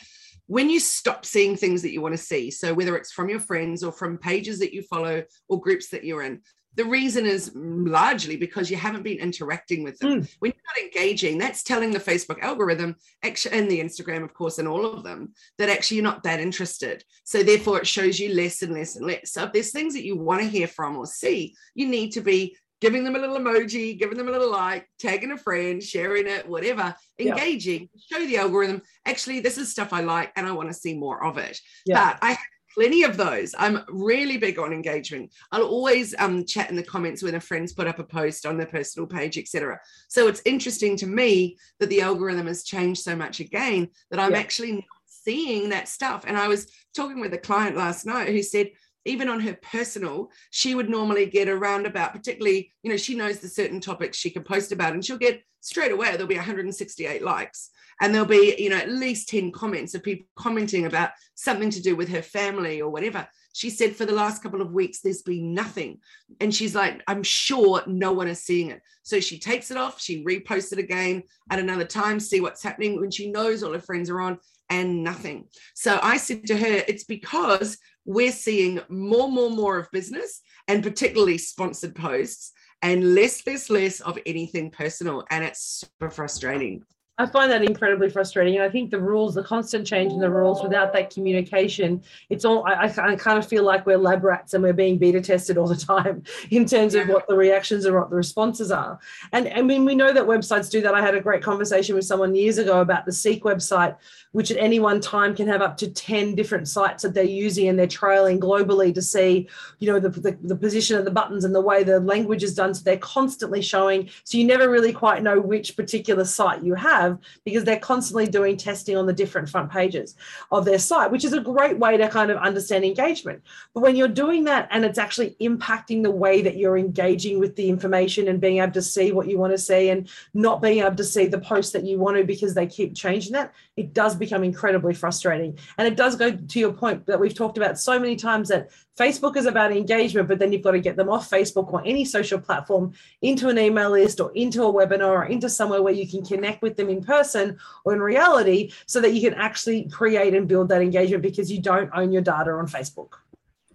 [0.47, 3.41] when you stop seeing things that you want to see, so whether it's from your
[3.41, 6.43] friends or from pages that you follow or groups that you're in,
[6.77, 10.23] the reason is largely because you haven't been interacting with them.
[10.23, 10.37] Mm.
[10.41, 14.59] When you're not engaging, that's telling the Facebook algorithm, actually, and the Instagram, of course,
[14.59, 17.05] and all of them, that actually you're not that interested.
[17.25, 19.33] So therefore, it shows you less and less and less.
[19.33, 22.21] So if there's things that you want to hear from or see, you need to
[22.21, 26.27] be giving them a little emoji, giving them a little like, tagging a friend, sharing
[26.27, 28.19] it, whatever, engaging, yeah.
[28.19, 31.25] show the algorithm, actually, this is stuff I like and I want to see more
[31.25, 31.59] of it.
[31.87, 32.13] Yeah.
[32.13, 32.37] But I
[32.75, 33.55] plenty of those.
[33.57, 35.33] I'm really big on engagement.
[35.53, 38.57] I'll always um, chat in the comments when a friend's put up a post on
[38.57, 39.79] their personal page, etc.
[40.09, 44.33] So it's interesting to me that the algorithm has changed so much again that I'm
[44.33, 44.39] yeah.
[44.39, 46.25] actually not seeing that stuff.
[46.27, 48.71] And I was talking with a client last night who said,
[49.05, 53.39] even on her personal, she would normally get around about, particularly, you know, she knows
[53.39, 57.23] the certain topics she can post about, and she'll get straight away, there'll be 168
[57.23, 57.71] likes.
[58.01, 61.83] And there'll be you know at least 10 comments of people commenting about something to
[61.83, 63.27] do with her family or whatever.
[63.53, 66.01] She said for the last couple of weeks there's been nothing.
[66.41, 68.83] And she's like i'm sure no one is seeing it.
[69.05, 73.01] So she takes it off she reposts it again at another time see what's happening.
[73.01, 74.39] When she knows all her friends are on
[74.71, 75.47] and nothing.
[75.75, 80.83] So i said to her it's because we're seeing more more more of business and
[80.83, 85.25] particularly sponsored posts and less less less of anything personal.
[85.31, 86.83] And it's super frustrating
[87.17, 88.57] I find that incredibly frustrating.
[88.57, 92.45] And I think the rules, the constant change in the rules without that communication, it's
[92.45, 95.57] all, I, I kind of feel like we're lab rats and we're being beta tested
[95.57, 98.99] all the time in terms of what the reactions and what the responses are.
[99.33, 100.95] And I mean, we know that websites do that.
[100.95, 103.97] I had a great conversation with someone years ago about the Seek website,
[104.33, 107.69] which at any one time can have up to 10 different sites that they're using
[107.69, 109.49] and they're trailing globally to see,
[109.79, 112.57] you know, the, the, the position of the buttons and the way the language is
[112.57, 112.75] done.
[112.75, 114.11] So they're constantly showing.
[114.25, 118.27] So you never really quite know which particular site you have have because they're constantly
[118.27, 120.17] doing testing on the different front pages
[120.51, 123.43] of their site, which is a great way to kind of understand engagement.
[123.73, 127.57] But when you're doing that and it's actually impacting the way that you're engaging with
[127.57, 130.81] the information and being able to see what you want to see and not being
[130.81, 133.93] able to see the posts that you want to because they keep changing that, it
[133.93, 135.59] does become incredibly frustrating.
[135.79, 138.71] And it does go to your point that we've talked about so many times that
[138.99, 142.05] Facebook is about engagement, but then you've got to get them off Facebook or any
[142.05, 146.09] social platform into an email list or into a webinar or into somewhere where you
[146.09, 150.35] can connect with them in person or in reality so that you can actually create
[150.35, 153.15] and build that engagement because you don't own your data on Facebook.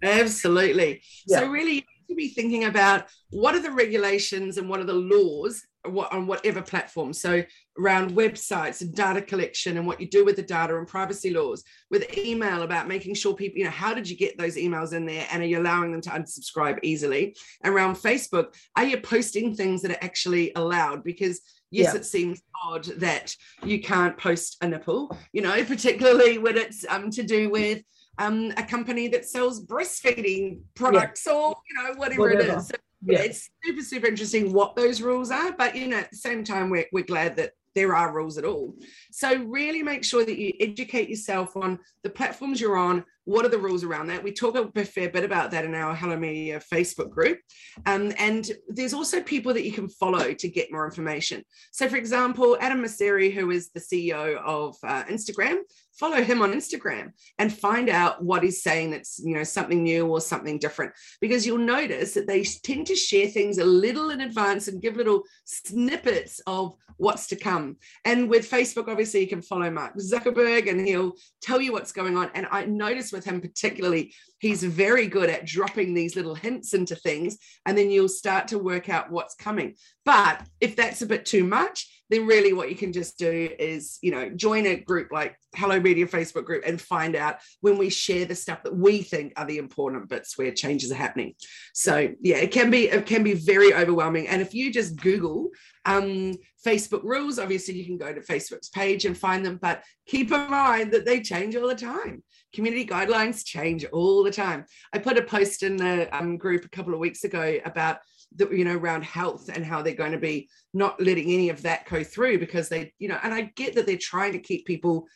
[0.02, 1.02] Absolutely.
[1.26, 1.40] Yeah.
[1.40, 4.84] So, really, you have to be thinking about what are the regulations and what are
[4.84, 7.12] the laws on whatever platform.
[7.12, 7.42] So
[7.78, 11.64] around websites and data collection and what you do with the data and privacy laws,
[11.90, 15.06] with email about making sure people, you know, how did you get those emails in
[15.06, 17.34] there and are you allowing them to unsubscribe easily?
[17.64, 21.02] Around Facebook, are you posting things that are actually allowed?
[21.02, 21.40] Because
[21.70, 22.00] yes, yeah.
[22.00, 27.10] it seems odd that you can't post a nipple, you know, particularly when it's um,
[27.10, 27.82] to do with
[28.18, 31.32] um, a company that sells breastfeeding products yeah.
[31.32, 32.42] or, you know, whatever, whatever.
[32.42, 32.66] it is.
[32.68, 33.18] So yeah.
[33.20, 35.52] it's super, super interesting what those rules are.
[35.52, 38.44] But, you know, at the same time, we're, we're glad that there are rules at
[38.44, 38.74] all.
[39.12, 43.50] So really make sure that you educate yourself on the platforms you're on, what are
[43.50, 44.24] the rules around that?
[44.24, 47.38] We talk a fair bit about that in our Hello Media Facebook group.
[47.86, 51.44] Um, and there's also people that you can follow to get more information.
[51.70, 55.58] So, for example, Adam Mosseri, who is the CEO of uh, Instagram,
[56.00, 60.06] follow him on Instagram and find out what he's saying that's you know something new
[60.06, 60.92] or something different.
[61.20, 64.96] Because you'll notice that they tend to share things a little in advance and give
[64.96, 67.76] little snippets of what's to come.
[68.04, 72.16] And with Facebook obviously you can follow Mark Zuckerberg and he'll tell you what's going
[72.16, 72.30] on.
[72.34, 76.96] And I notice with him particularly he's very good at dropping these little hints into
[76.96, 79.74] things and then you'll start to work out what's coming.
[80.04, 83.98] But if that's a bit too much then really what you can just do is
[84.02, 87.88] you know join a group like hello media facebook group and find out when we
[87.88, 91.34] share the stuff that we think are the important bits where changes are happening.
[91.72, 94.28] So yeah it can be it can be very overwhelming.
[94.28, 95.50] And if you just google
[95.86, 96.34] um,
[96.66, 100.50] facebook rules obviously you can go to facebook's page and find them but keep in
[100.50, 102.22] mind that they change all the time.
[102.52, 104.64] Community guidelines change all the time.
[104.92, 107.98] I put a post in the um, group a couple of weeks ago about
[108.36, 111.62] that you know around health and how they're going to be not letting any of
[111.62, 114.66] that go through because they you know and i get that they're trying to keep
[114.66, 115.06] people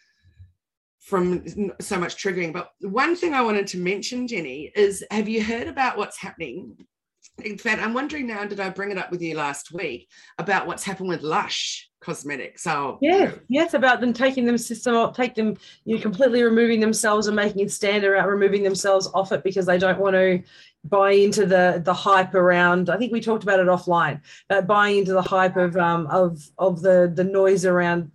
[1.00, 1.44] from
[1.80, 5.68] so much triggering but one thing i wanted to mention jenny is have you heard
[5.68, 6.76] about what's happening
[7.43, 10.09] in fact i'm wondering now did i bring it up with you last week
[10.39, 12.62] about what's happened with lush cosmetics?
[12.62, 17.26] So yeah yes about them taking them system take them you know, completely removing themselves
[17.26, 20.43] and making it stand around removing themselves off it because they don't want to
[20.85, 24.20] buy into the the hype around i think we talked about it offline
[24.51, 28.11] but buying into the hype of um of of the the noise around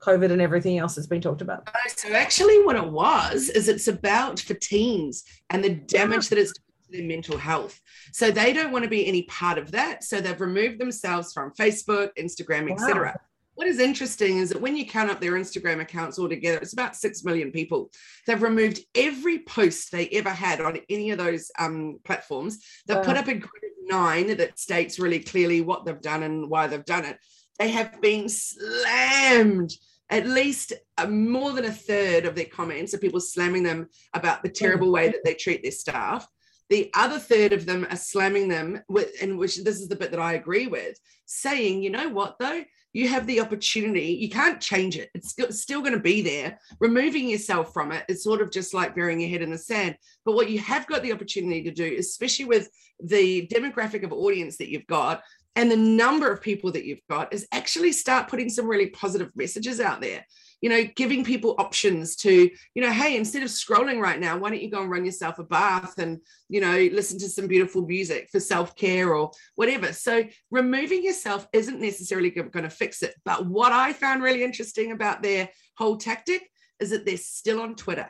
[0.00, 1.68] covid and everything else that's been talked about.
[1.88, 6.54] So actually what it was is it's about for teens and the damage that it's
[6.90, 7.80] their mental health
[8.12, 11.52] so they don't want to be any part of that so they've removed themselves from
[11.52, 13.14] facebook instagram etc
[13.60, 16.96] what is interesting is that when you count up their Instagram accounts altogether, it's about
[16.96, 17.90] 6 million people.
[18.26, 22.64] They've removed every post they ever had on any of those um, platforms.
[22.86, 23.04] They've wow.
[23.04, 26.82] put up a grid nine that states really clearly what they've done and why they've
[26.86, 27.18] done it.
[27.58, 29.74] They have been slammed.
[30.08, 34.42] At least uh, more than a third of their comments are people slamming them about
[34.42, 36.26] the terrible way that they treat their staff.
[36.70, 40.12] The other third of them are slamming them with, and which this is the bit
[40.12, 42.62] that I agree with, saying, you know what though,
[42.92, 44.18] you have the opportunity.
[44.20, 45.10] You can't change it.
[45.14, 46.58] It's still, going to be there.
[46.80, 49.96] Removing yourself from it is sort of just like burying your head in the sand.
[50.24, 52.68] But what you have got the opportunity to do especially with
[53.02, 55.22] the demographic of audience that you've got
[55.56, 59.30] and the number of people that you've got is actually start putting some really positive
[59.34, 60.24] messages out there
[60.60, 64.50] you know giving people options to you know hey instead of scrolling right now why
[64.50, 67.86] don't you go and run yourself a bath and you know listen to some beautiful
[67.86, 69.92] music for self-care or whatever.
[69.92, 73.14] So removing yourself isn't necessarily going to fix it.
[73.24, 76.48] But what i found really interesting about their whole tactic
[76.78, 78.08] is that they're still on twitter.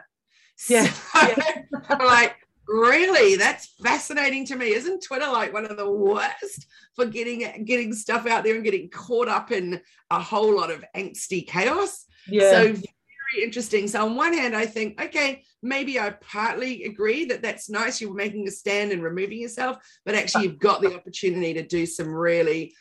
[0.68, 1.96] Yeah, so, yeah.
[1.98, 2.36] like
[2.68, 3.34] really?
[3.36, 4.72] That's fascinating to me.
[4.72, 8.90] Isn't twitter like one of the worst for getting getting stuff out there and getting
[8.90, 9.80] caught up in
[10.10, 12.50] a whole lot of angsty chaos yeah.
[12.50, 13.88] So very interesting.
[13.88, 18.14] So on one hand i think okay maybe i partly agree that that's nice you're
[18.14, 22.08] making a stand and removing yourself but actually you've got the opportunity to do some
[22.08, 22.72] really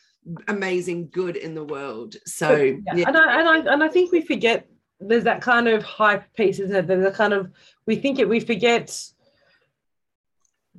[0.47, 2.15] amazing good in the world.
[2.25, 3.07] So yeah, yeah.
[3.07, 4.67] And, I, and I and i think we forget
[4.99, 7.51] there's that kind of hype piece isn't it there's a kind of
[7.85, 9.11] we think it we forget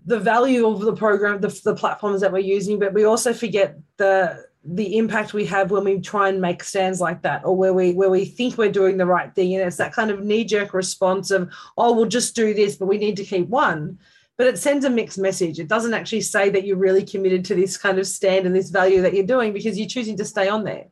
[0.07, 3.77] the value of the program, the, the platforms that we're using, but we also forget
[3.97, 7.73] the the impact we have when we try and make stands like that or where
[7.73, 9.55] we where we think we're doing the right thing.
[9.55, 12.99] And it's that kind of knee-jerk response of oh we'll just do this but we
[12.99, 13.99] need to keep one.
[14.37, 15.59] But it sends a mixed message.
[15.59, 18.71] It doesn't actually say that you're really committed to this kind of stand and this
[18.71, 20.87] value that you're doing because you're choosing to stay on there.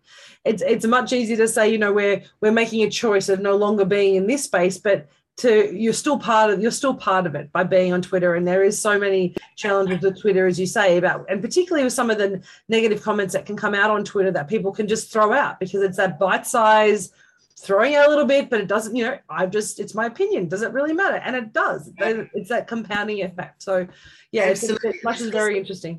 [0.44, 3.56] It's it's much easier to say you know we're we're making a choice of no
[3.56, 5.08] longer being in this space but
[5.38, 8.34] to you're still part of you're still part of it by being on Twitter.
[8.34, 11.92] And there is so many challenges with Twitter, as you say, about and particularly with
[11.92, 15.12] some of the negative comments that can come out on Twitter that people can just
[15.12, 17.12] throw out because it's that bite size
[17.60, 20.48] throwing out a little bit, but it doesn't, you know, I just, it's my opinion.
[20.48, 21.16] Does it really matter?
[21.16, 21.90] And it does.
[21.98, 23.62] It's that compounding effect.
[23.62, 23.86] So,
[24.30, 24.90] yeah, Absolutely.
[24.90, 25.98] it's, much is very interesting.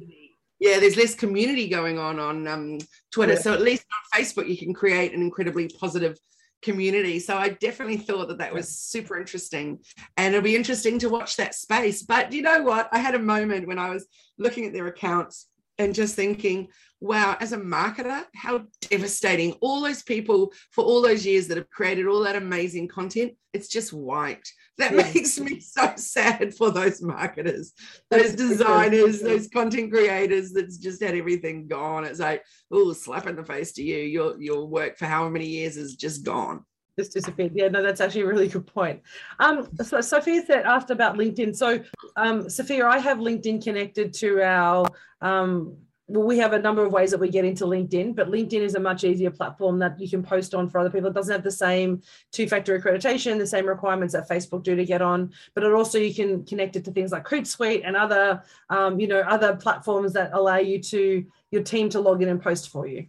[0.60, 2.80] Yeah, there's less community going on on um,
[3.12, 3.34] Twitter.
[3.34, 3.40] Yeah.
[3.40, 6.18] So at least on Facebook, you can create an incredibly positive
[6.62, 7.20] community.
[7.20, 9.80] So I definitely thought that that was super interesting.
[10.18, 12.04] And it'll be interesting to watch that space.
[12.04, 12.90] But you know what?
[12.92, 14.08] I had a moment when I was
[14.38, 15.48] looking at their accounts
[15.78, 16.68] and just thinking,
[17.00, 19.54] wow, as a marketer, how devastating.
[19.62, 23.70] All those people for all those years that have created all that amazing content, it's
[23.70, 24.54] just wiped.
[24.80, 25.12] That yeah.
[25.14, 27.74] makes me so sad for those marketers,
[28.10, 32.06] those designers, those content creators that's just had everything gone.
[32.06, 33.98] It's like, oh, slap in the face to you.
[33.98, 36.64] Your your work for how many years is just gone
[36.98, 37.52] just disappeared.
[37.56, 39.02] Yeah, no, that's actually a really good point.
[39.40, 41.56] Um, so Sophia said asked about LinkedIn.
[41.56, 41.82] So
[42.16, 44.86] um, Sophia, I have LinkedIn connected to our
[45.22, 45.78] um,
[46.10, 48.74] well, we have a number of ways that we get into LinkedIn, but LinkedIn is
[48.74, 51.10] a much easier platform that you can post on for other people.
[51.10, 52.02] It doesn't have the same
[52.32, 56.14] two-factor accreditation, the same requirements that Facebook do to get on, but it also you
[56.14, 58.42] can connect it to things like Hootsuite and other,
[58.72, 62.42] um, you know, other platforms that allow you to your team to log in and
[62.42, 63.06] post for you.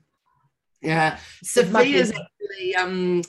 [0.82, 3.22] Yeah, Sophia's actually um,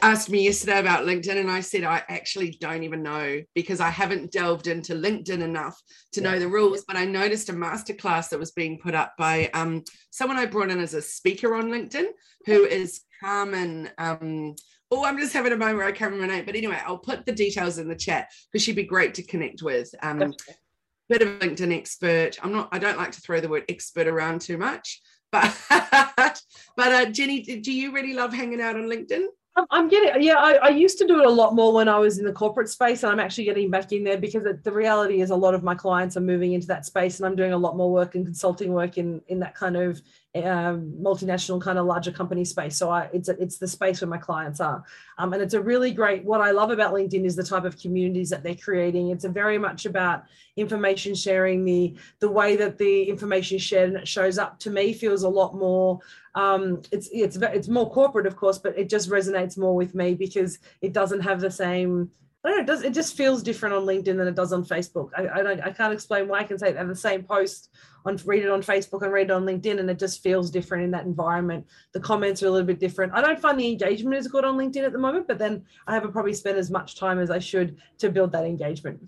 [0.00, 3.90] asked me yesterday about LinkedIn, and I said I actually don't even know because I
[3.90, 5.80] haven't delved into LinkedIn enough
[6.12, 6.30] to yeah.
[6.30, 6.84] know the rules.
[6.86, 10.70] But I noticed a masterclass that was being put up by um, someone I brought
[10.70, 12.06] in as a speaker on LinkedIn,
[12.46, 13.90] who is Carmen.
[13.98, 14.54] Um,
[14.90, 16.46] oh, I'm just having a moment where I can't remember her name.
[16.46, 19.62] But anyway, I'll put the details in the chat because she'd be great to connect
[19.62, 19.94] with.
[20.02, 20.34] Um,
[21.08, 22.38] bit of LinkedIn expert.
[22.42, 22.68] I'm not.
[22.72, 25.00] I don't like to throw the word expert around too much.
[25.30, 26.38] But but
[26.78, 29.26] uh, Jenny, do you really love hanging out on LinkedIn?
[29.70, 32.18] I'm getting, yeah, I, I, used to do it a lot more when I was
[32.18, 35.28] in the corporate space, and I'm actually getting back in there because the reality is
[35.28, 37.76] a lot of my clients are moving into that space, and I'm doing a lot
[37.76, 40.00] more work and consulting work in in that kind of
[40.34, 42.76] um, multinational kind of larger company space.
[42.76, 44.82] So I, it's a, it's the space where my clients are,
[45.18, 46.24] um, and it's a really great.
[46.24, 49.10] What I love about LinkedIn is the type of communities that they're creating.
[49.10, 50.24] It's a very much about
[50.56, 51.64] information sharing.
[51.64, 55.22] The the way that the information is shared and it shows up to me feels
[55.22, 56.00] a lot more.
[56.34, 60.14] Um, it's it's it's more corporate, of course, but it just resonates more with me
[60.14, 62.10] because it doesn't have the same
[62.44, 64.64] I don't know, it does it just feels different on LinkedIn than it does on
[64.64, 65.10] Facebook.
[65.16, 67.70] I, I don't I can't explain why I can say they have the same post
[68.04, 70.84] on read it on Facebook and read it on LinkedIn and it just feels different
[70.84, 71.66] in that environment.
[71.92, 73.12] The comments are a little bit different.
[73.14, 75.94] I don't find the engagement as good on LinkedIn at the moment, but then I
[75.94, 79.00] haven't probably spent as much time as I should to build that engagement.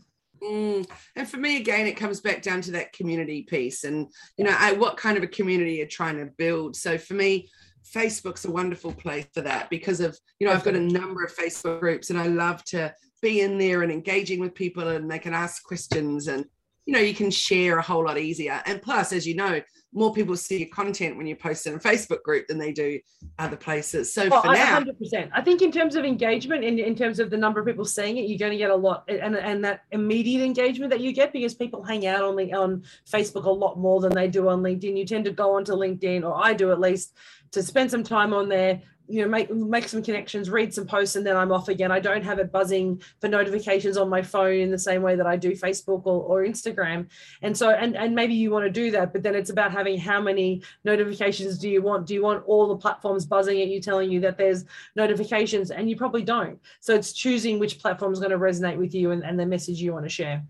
[0.43, 0.89] Mm.
[1.17, 4.55] And for me, again, it comes back down to that community piece and, you know,
[4.57, 6.77] I, what kind of a community you're trying to build.
[6.77, 7.49] So for me,
[7.95, 11.35] Facebook's a wonderful place for that because of, you know, I've got a number of
[11.35, 12.95] Facebook groups and I love to
[13.25, 16.45] be in there and engaging with people and they can ask questions and
[16.87, 18.63] you know you can share a whole lot easier.
[18.67, 19.61] And plus as you know
[19.95, 22.99] more people see your content when you post in a facebook group than they do
[23.39, 24.13] other places.
[24.13, 27.19] So well, for now 100% i think in terms of engagement and in, in terms
[27.21, 29.65] of the number of people seeing it you're going to get a lot and, and
[29.65, 33.79] that immediate engagement that you get because people hang out on, on facebook a lot
[33.79, 34.99] more than they do on linkedin.
[34.99, 37.17] You tend to go onto linkedin or i do at least
[37.53, 41.17] to spend some time on there you know make make some connections read some posts
[41.17, 41.93] and then i'm off again.
[41.93, 45.27] I don't have it buzzing for notifications on my phone in the same way that
[45.27, 47.09] i do facebook or, or instagram.
[47.43, 49.99] And so and and maybe you want to do that but then it's about having
[49.99, 52.07] how many notifications do you want?
[52.07, 54.65] Do you want all the platforms buzzing at you telling you that there's
[54.97, 55.71] notifications?
[55.71, 56.59] And you probably don't.
[56.81, 59.81] So it's choosing which platform is going to resonate with you and, and the message
[59.81, 60.43] you want to share.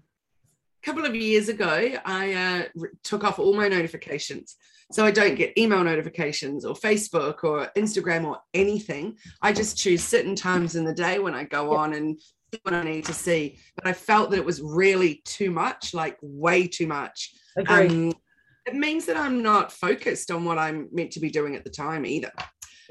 [0.83, 4.57] A couple of years ago i uh, took off all my notifications
[4.93, 9.17] so I don't get email notifications or Facebook or Instagram or anything.
[9.43, 12.21] I just choose certain times in the day when I go on and
[12.63, 13.59] what I need to see.
[13.77, 17.35] But I felt that it was really too much, like way too much.
[17.69, 18.13] Um,
[18.67, 21.71] it means that I'm not focused on what I'm meant to be doing at the
[21.71, 22.33] time either.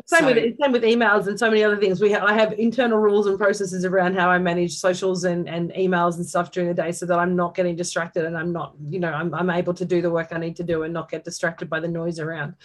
[0.05, 2.01] Same so, with same with emails and so many other things.
[2.01, 5.71] We have, I have internal rules and processes around how I manage socials and, and
[5.71, 8.73] emails and stuff during the day, so that I'm not getting distracted and I'm not,
[8.89, 11.11] you know, I'm, I'm able to do the work I need to do and not
[11.11, 12.55] get distracted by the noise around.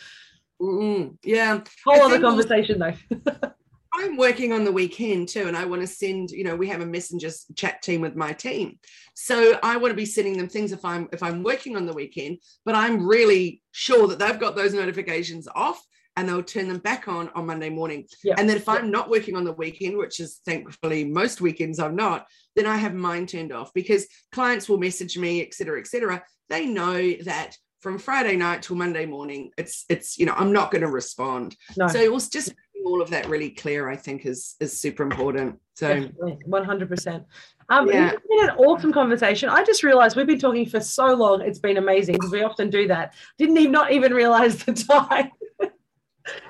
[0.60, 2.94] Mm, yeah, whole other conversation though.
[3.92, 6.30] I'm working on the weekend too, and I want to send.
[6.30, 8.78] You know, we have a messenger chat team with my team,
[9.14, 11.92] so I want to be sending them things if I'm if I'm working on the
[11.92, 12.38] weekend.
[12.64, 15.84] But I'm really sure that they've got those notifications off
[16.18, 18.04] and they'll turn them back on on Monday morning.
[18.36, 21.94] And then if I'm not working on the weekend, which is thankfully most weekends I'm
[21.94, 25.86] not, then I have mine turned off because clients will message me, et cetera, et
[25.86, 26.20] cetera.
[26.48, 30.72] They know that from Friday night till Monday morning, it's it's you know I'm not
[30.72, 31.54] going to respond.
[31.76, 31.86] No.
[31.86, 32.52] So it was just
[32.84, 33.88] all of that really clear.
[33.88, 35.60] I think is is super important.
[35.76, 36.08] So
[36.46, 37.24] one hundred percent.
[37.68, 38.12] Um, yeah.
[38.12, 39.50] It's been an awesome conversation.
[39.50, 41.42] I just realized we've been talking for so long.
[41.42, 43.14] It's been amazing because we often do that.
[43.36, 44.72] Didn't even not even realize the
[45.10, 45.30] time.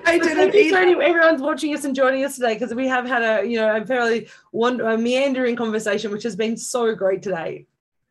[0.05, 1.01] I didn't Thank you.
[1.01, 3.85] Everyone's watching us and joining us today because we have had a you know a
[3.85, 7.65] fairly one a meandering conversation, which has been so great today.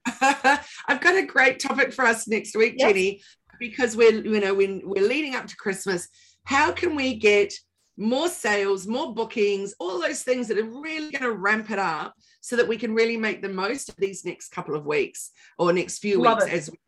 [0.20, 2.88] I've got a great topic for us next week, Yes.
[2.88, 3.22] Jenny,
[3.58, 6.08] because we're you know when we're leading up to Christmas.
[6.44, 7.52] How can we get
[7.98, 12.14] more sales, more bookings, all those things that are really going to ramp it up,
[12.40, 15.72] so that we can really make the most of these next couple of weeks or
[15.72, 16.54] next few Love weeks it.
[16.54, 16.78] as we,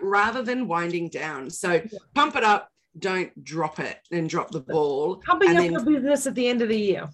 [0.00, 1.50] rather than winding down.
[1.50, 1.82] So
[2.14, 5.16] pump it up, don't drop it and drop the ball.
[5.16, 7.08] Pumping up then- your business at the end of the year.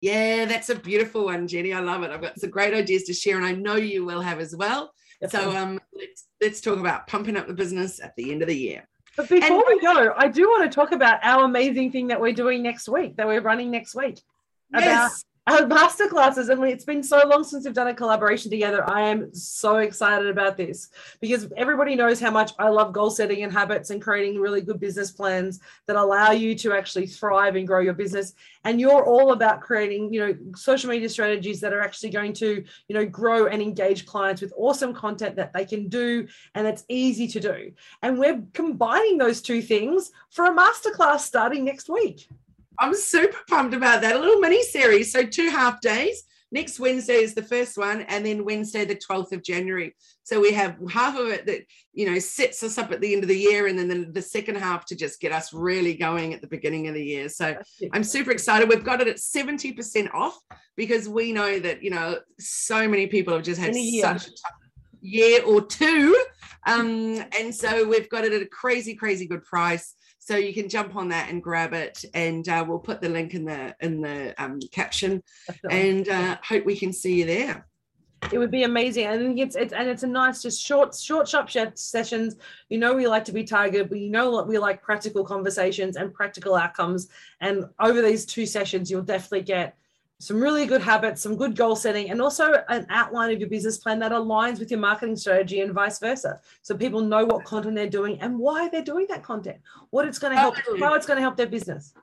[0.00, 1.74] Yeah, that's a beautiful one, Jenny.
[1.74, 2.10] I love it.
[2.10, 4.92] I've got some great ideas to share, and I know you will have as well.
[5.28, 8.56] So um, let's let's talk about pumping up the business at the end of the
[8.56, 8.88] year.
[9.16, 12.18] But before and- we go, I do want to talk about our amazing thing that
[12.18, 14.18] we're doing next week, that we're running next week.
[14.72, 16.48] About Yes, our masterclasses.
[16.48, 18.88] And it's been so long since we've done a collaboration together.
[18.88, 23.42] I am so excited about this because everybody knows how much I love goal setting
[23.42, 27.66] and habits and creating really good business plans that allow you to actually thrive and
[27.66, 28.34] grow your business.
[28.64, 32.62] And you're all about creating, you know, social media strategies that are actually going to,
[32.88, 36.84] you know, grow and engage clients with awesome content that they can do and that's
[36.88, 37.72] easy to do.
[38.02, 42.28] And we're combining those two things for a masterclass starting next week.
[42.78, 44.16] I'm super pumped about that.
[44.16, 45.12] A little mini series.
[45.12, 46.24] So two half days.
[46.52, 49.94] Next Wednesday is the first one, and then Wednesday, the 12th of January.
[50.24, 51.60] So we have half of it that
[51.92, 54.22] you know sets us up at the end of the year, and then the, the
[54.22, 57.28] second half to just get us really going at the beginning of the year.
[57.28, 57.56] So
[57.92, 58.68] I'm super excited.
[58.68, 60.36] We've got it at 70% off
[60.76, 64.54] because we know that, you know, so many people have just had such a tough
[65.00, 66.16] year or two.
[66.66, 69.94] Um, and so we've got it at a crazy, crazy good price.
[70.30, 73.34] So you can jump on that and grab it, and uh, we'll put the link
[73.34, 75.24] in the in the um, caption,
[75.68, 77.66] and uh, hope we can see you there.
[78.32, 79.06] it would be amazing.
[79.06, 82.36] And I think it's, it's and it's a nice just short short sharp sh- sessions.
[82.68, 85.96] You know we like to be targeted but you know what we like practical conversations
[85.96, 87.08] and practical outcomes.
[87.40, 89.76] And over these two sessions you'll definitely get
[90.20, 93.78] some really good habits some good goal setting and also an outline of your business
[93.78, 97.74] plan that aligns with your marketing strategy and vice versa so people know what content
[97.74, 99.58] they're doing and why they're doing that content
[99.90, 101.94] what it's going to help how it's going to help their business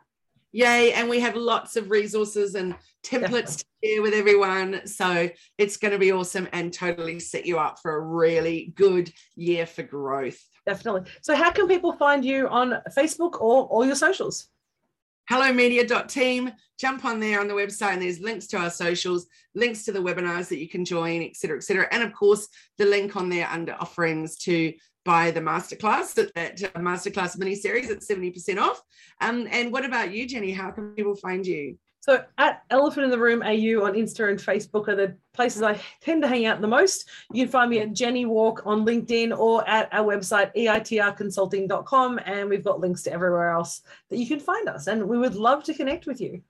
[0.54, 0.94] Yay.
[0.94, 4.88] And we have lots of resources and templates to share with everyone.
[4.88, 9.12] So it's going to be awesome and totally set you up for a really good
[9.36, 10.40] year for growth.
[10.66, 14.50] definitely so how can people find you on facebook or all your socials
[15.30, 19.92] hellomedia.team jump on there on the website and there's links to our socials links to
[19.92, 21.88] the webinars that you can join et cetera et cetera.
[21.92, 22.48] And of course
[22.78, 24.74] the link on there under offerings to
[25.04, 28.82] buy the masterclass that, that uh, masterclass mini series at 70% off.
[29.22, 30.52] Um, and what about you jenny?
[30.52, 34.40] How can people find you So at Elephant in the Room AU on Insta and
[34.40, 37.10] Facebook are the places I tend to hang out the most.
[37.34, 42.20] You can find me at Jenny Walk on LinkedIn or at our website, eitrconsulting.com.
[42.26, 44.88] And we've got links to everywhere else that you can find us.
[44.88, 46.42] And we would love to connect with you.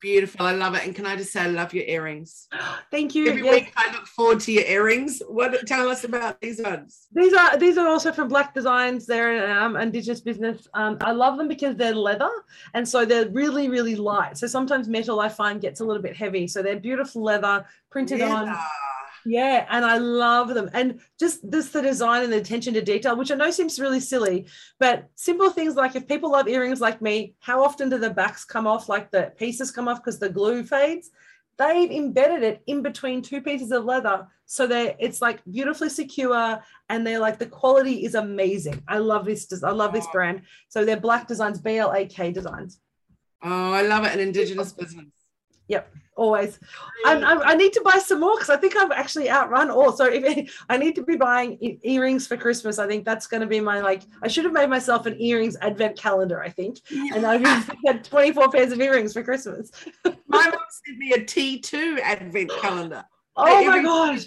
[0.00, 2.46] Beautiful i love it and can i just say i love your earrings
[2.90, 3.28] Thank you.
[3.30, 7.08] every Yes, week i look forward to your earrings what tell us about these ones
[7.12, 9.06] These are these are also from Blak Designs.
[9.06, 10.68] They're an um, indigenous business.
[10.74, 12.30] Um, I love them because they're leather,
[12.74, 14.38] and so they're really really light.
[14.38, 16.46] So sometimes metal I find gets a little bit heavy.
[16.46, 18.54] So they're beautiful leather printed on.
[19.24, 19.66] Yeah.
[19.70, 20.70] And I love them.
[20.72, 24.00] And just this the design and the attention to detail, which I know seems really
[24.00, 24.46] silly,
[24.78, 28.44] but simple things like if people love earrings like me, how often do the backs
[28.44, 31.10] come off, like the pieces come off because the glue fades?
[31.58, 34.28] They've embedded it in between two pieces of leather.
[34.46, 38.82] So they it's like beautifully secure and they're like the quality is amazing.
[38.88, 40.42] I love this I love this brand.
[40.68, 42.80] So they're blak designs, B L A K designs.
[43.42, 45.06] oh i love it an indigenous business
[45.68, 46.58] Yep, always.
[47.04, 49.92] I'm, I'm, I need to buy some more because I think I've actually outrun all.
[49.92, 53.42] So if I need to be buying e- earrings for Christmas, I think that's going
[53.42, 54.02] to be my like.
[54.22, 56.42] I should have made myself an earrings advent calendar.
[56.42, 57.42] I think, and I've
[57.86, 59.70] had 24 pairs of earrings for Christmas.
[60.04, 63.04] My mom sent me a T2 advent calendar.
[63.36, 64.20] Oh my god!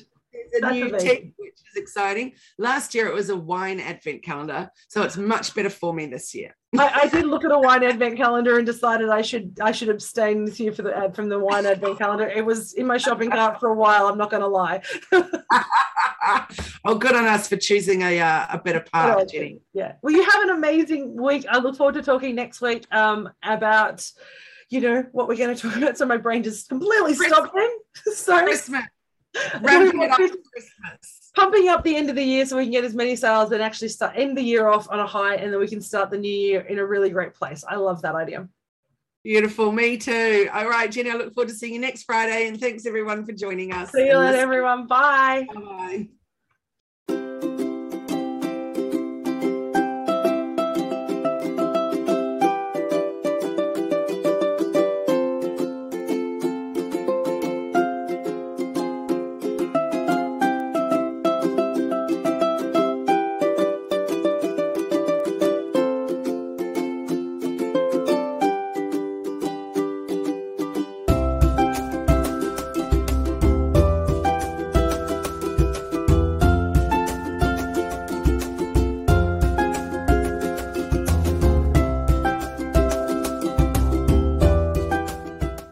[0.62, 2.34] A new tech, which is exciting.
[2.58, 6.34] Last year it was a wine advent calendar, so it's much better for me this
[6.34, 6.56] year.
[6.78, 9.90] I, I did look at a wine advent calendar and decided I should I should
[9.90, 12.28] abstain this year for the from the wine advent calendar.
[12.28, 14.08] It was in my shopping cart for a while.
[14.08, 14.82] I'm not going to lie.
[16.86, 19.60] oh, good on us for choosing a uh, a better path, Oh, Jenny.
[19.74, 19.94] Yeah.
[20.02, 21.46] Well, you have an amazing week.
[21.50, 24.10] I look forward to talking next week um, about,
[24.70, 25.98] you know, what we're going to talk about.
[25.98, 27.70] So my brain just completely stopped then.
[28.14, 28.90] So Christmas, I'm ramping it up gonna for be Christmas.
[31.36, 33.62] Pumping up the end of the year so we can get as many sales and
[33.62, 36.18] actually start end the year off on a high and then we can start the
[36.18, 37.64] new year in a really great place.
[37.68, 38.48] I love that idea.
[39.24, 40.50] Beautiful, me too.
[40.52, 43.34] All right, Jenny, I look forward to seeing you next Friday, and thanks everyone for
[43.34, 43.92] joining us.
[43.92, 44.88] See you later, everyone.
[44.88, 45.46] Bye.
[45.54, 46.08] Bye.